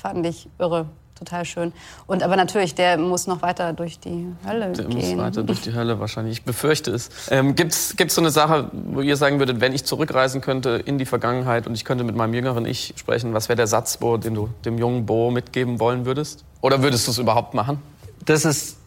fand 0.00 0.26
ich 0.26 0.48
irre. 0.58 0.86
Total 1.18 1.44
schön. 1.44 1.72
Und 2.06 2.22
aber 2.22 2.36
natürlich, 2.36 2.74
der 2.74 2.96
muss 2.96 3.26
noch 3.26 3.42
weiter 3.42 3.72
durch 3.72 3.98
die 3.98 4.26
Hölle 4.46 4.72
der 4.72 4.84
gehen. 4.84 4.98
Der 4.98 5.16
muss 5.16 5.24
weiter 5.24 5.42
durch 5.42 5.60
die 5.62 5.72
Hölle 5.74 5.98
wahrscheinlich. 5.98 6.38
Ich 6.38 6.44
befürchte 6.44 6.90
es. 6.92 7.10
Ähm, 7.30 7.54
Gibt 7.54 7.72
es 7.72 8.14
so 8.14 8.20
eine 8.20 8.30
Sache, 8.30 8.70
wo 8.72 9.00
ihr 9.00 9.16
sagen 9.16 9.38
würdet, 9.38 9.60
wenn 9.60 9.72
ich 9.72 9.84
zurückreisen 9.84 10.40
könnte 10.40 10.82
in 10.84 10.98
die 10.98 11.06
Vergangenheit 11.06 11.66
und 11.66 11.74
ich 11.74 11.84
könnte 11.84 12.04
mit 12.04 12.14
meinem 12.14 12.34
jüngeren 12.34 12.66
Ich 12.66 12.94
sprechen, 12.96 13.34
was 13.34 13.48
wäre 13.48 13.56
der 13.56 13.66
Satz, 13.66 13.96
Bo, 13.96 14.16
den 14.16 14.34
du 14.34 14.50
dem 14.64 14.78
jungen 14.78 15.06
Bo 15.06 15.30
mitgeben 15.30 15.80
wollen 15.80 16.06
würdest? 16.06 16.44
Oder 16.60 16.82
würdest 16.82 17.06
du 17.06 17.10
es 17.10 17.18
überhaupt 17.18 17.54
machen? 17.54 17.82
Das 18.24 18.44
ist 18.44 18.78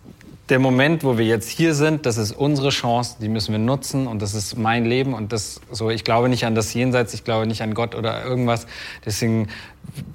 der 0.52 0.60
Moment, 0.60 1.06
wo 1.06 1.18
wir 1.18 1.26
jetzt 1.26 1.50
hier 1.50 1.74
sind, 1.74 2.06
das 2.06 2.18
ist 2.18 2.34
unsere 2.34 2.70
Chance, 2.70 3.16
die 3.22 3.30
müssen 3.30 3.54
wir 3.54 3.60
nutzen 3.60 4.06
und 4.06 4.22
das 4.22 4.34
ist 4.34 4.58
mein 4.58 4.84
Leben 4.84 5.14
und 5.14 5.32
das 5.32 5.62
so. 5.72 5.90
Ich 5.90 6.04
glaube 6.04 6.28
nicht 6.28 6.46
an 6.46 6.56
das 6.56 6.74
Jenseits, 6.74 7.14
ich 7.14 7.24
glaube 7.24 7.48
nicht 7.48 7.62
an 7.62 7.74
Gott 7.74 7.96
oder 7.96 8.26
irgendwas. 8.26 8.68
Deswegen 9.06 9.48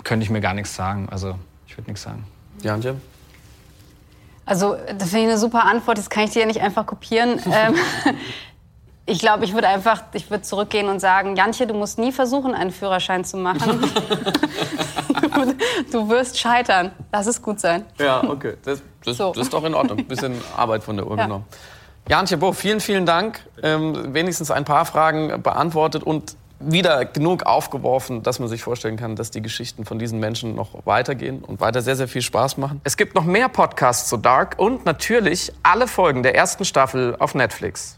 könnte 0.05 0.25
ich 0.25 0.31
mir 0.31 0.43
gar 0.43 0.53
nichts 0.53 0.77
sagen. 0.77 1.09
Also 1.11 1.37
ich 1.77 1.79
würde 1.79 1.91
nichts 1.91 2.05
sagen. 2.05 2.25
Ja, 2.63 2.77
Jim? 2.77 3.03
Also 4.47 4.77
das 4.97 5.11
finde 5.11 5.25
ich 5.25 5.31
eine 5.33 5.39
super 5.39 5.65
Antwort. 5.65 5.99
Das 5.99 6.09
kann 6.09 6.25
ich 6.25 6.31
dir 6.31 6.41
ja 6.41 6.47
nicht 6.47 6.63
einfach 6.63 6.87
kopieren. 6.87 7.39
ähm, 7.53 7.75
ich 9.07 9.19
glaube, 9.19 9.45
ich 9.45 9.53
würde 9.53 9.69
einfach, 9.69 10.05
ich 10.15 10.31
würde 10.31 10.43
zurückgehen 10.43 10.89
und 10.89 11.01
sagen, 11.01 11.37
Jantje, 11.37 11.67
du 11.67 11.75
musst 11.75 11.99
nie 11.99 12.13
versuchen, 12.13 12.55
einen 12.55 12.71
Führerschein 12.71 13.27
zu 13.27 13.37
machen. 13.37 13.83
du 15.93 16.09
wirst 16.09 16.39
scheitern. 16.39 16.93
Lass 17.13 17.27
es 17.27 17.43
gut 17.43 17.61
sein. 17.61 17.85
Ja, 17.99 18.25
okay. 18.25 18.55
Das, 18.65 18.81
das, 19.05 19.19
so. 19.19 19.33
das 19.33 19.43
ist 19.43 19.53
doch 19.53 19.65
in 19.65 19.75
Ordnung. 19.75 19.99
Ein 19.99 20.07
bisschen 20.07 20.41
Arbeit 20.57 20.83
von 20.83 20.97
der 20.97 21.07
Uhr 21.07 21.19
ja. 21.19 21.25
genommen. 21.25 21.45
Jantje 22.09 22.39
Bo, 22.39 22.53
vielen, 22.53 22.81
vielen 22.81 23.05
Dank. 23.05 23.41
Ähm, 23.63 24.15
wenigstens 24.15 24.51
ein 24.51 24.65
paar 24.65 24.87
Fragen 24.87 25.43
beantwortet 25.43 26.05
und 26.05 26.37
wieder 26.59 27.05
genug 27.05 27.45
aufgeworfen, 27.45 28.23
dass 28.23 28.39
man 28.39 28.49
sich 28.49 28.63
vorstellen 28.63 28.97
kann, 28.97 29.17
dass 29.17 29.31
die 29.31 29.43
Geschichten 29.43 29.85
von 29.85 29.99
diesen 29.99 30.21
Menschen 30.21 30.55
noch 30.55 30.87
weitergehen 30.87 31.45
und 31.45 31.61
weiter 31.61 31.83
sehr, 31.83 31.97
sehr 31.97 32.09
viel 32.09 32.23
Spaß 32.23 32.57
machen. 32.57 32.81
Es 32.85 32.97
gibt 32.97 33.15
noch 33.15 33.25
mehr 33.25 33.49
Podcasts 33.49 34.09
zu 34.09 34.17
Dark 34.17 34.59
und 34.59 34.85
natürlich 34.85 35.53
alle 35.63 35.87
Folgen 35.87 36.23
der 36.23 36.35
ersten 36.35 36.65
Staffel 36.65 37.17
auf 37.19 37.35
Netflix. 37.35 37.96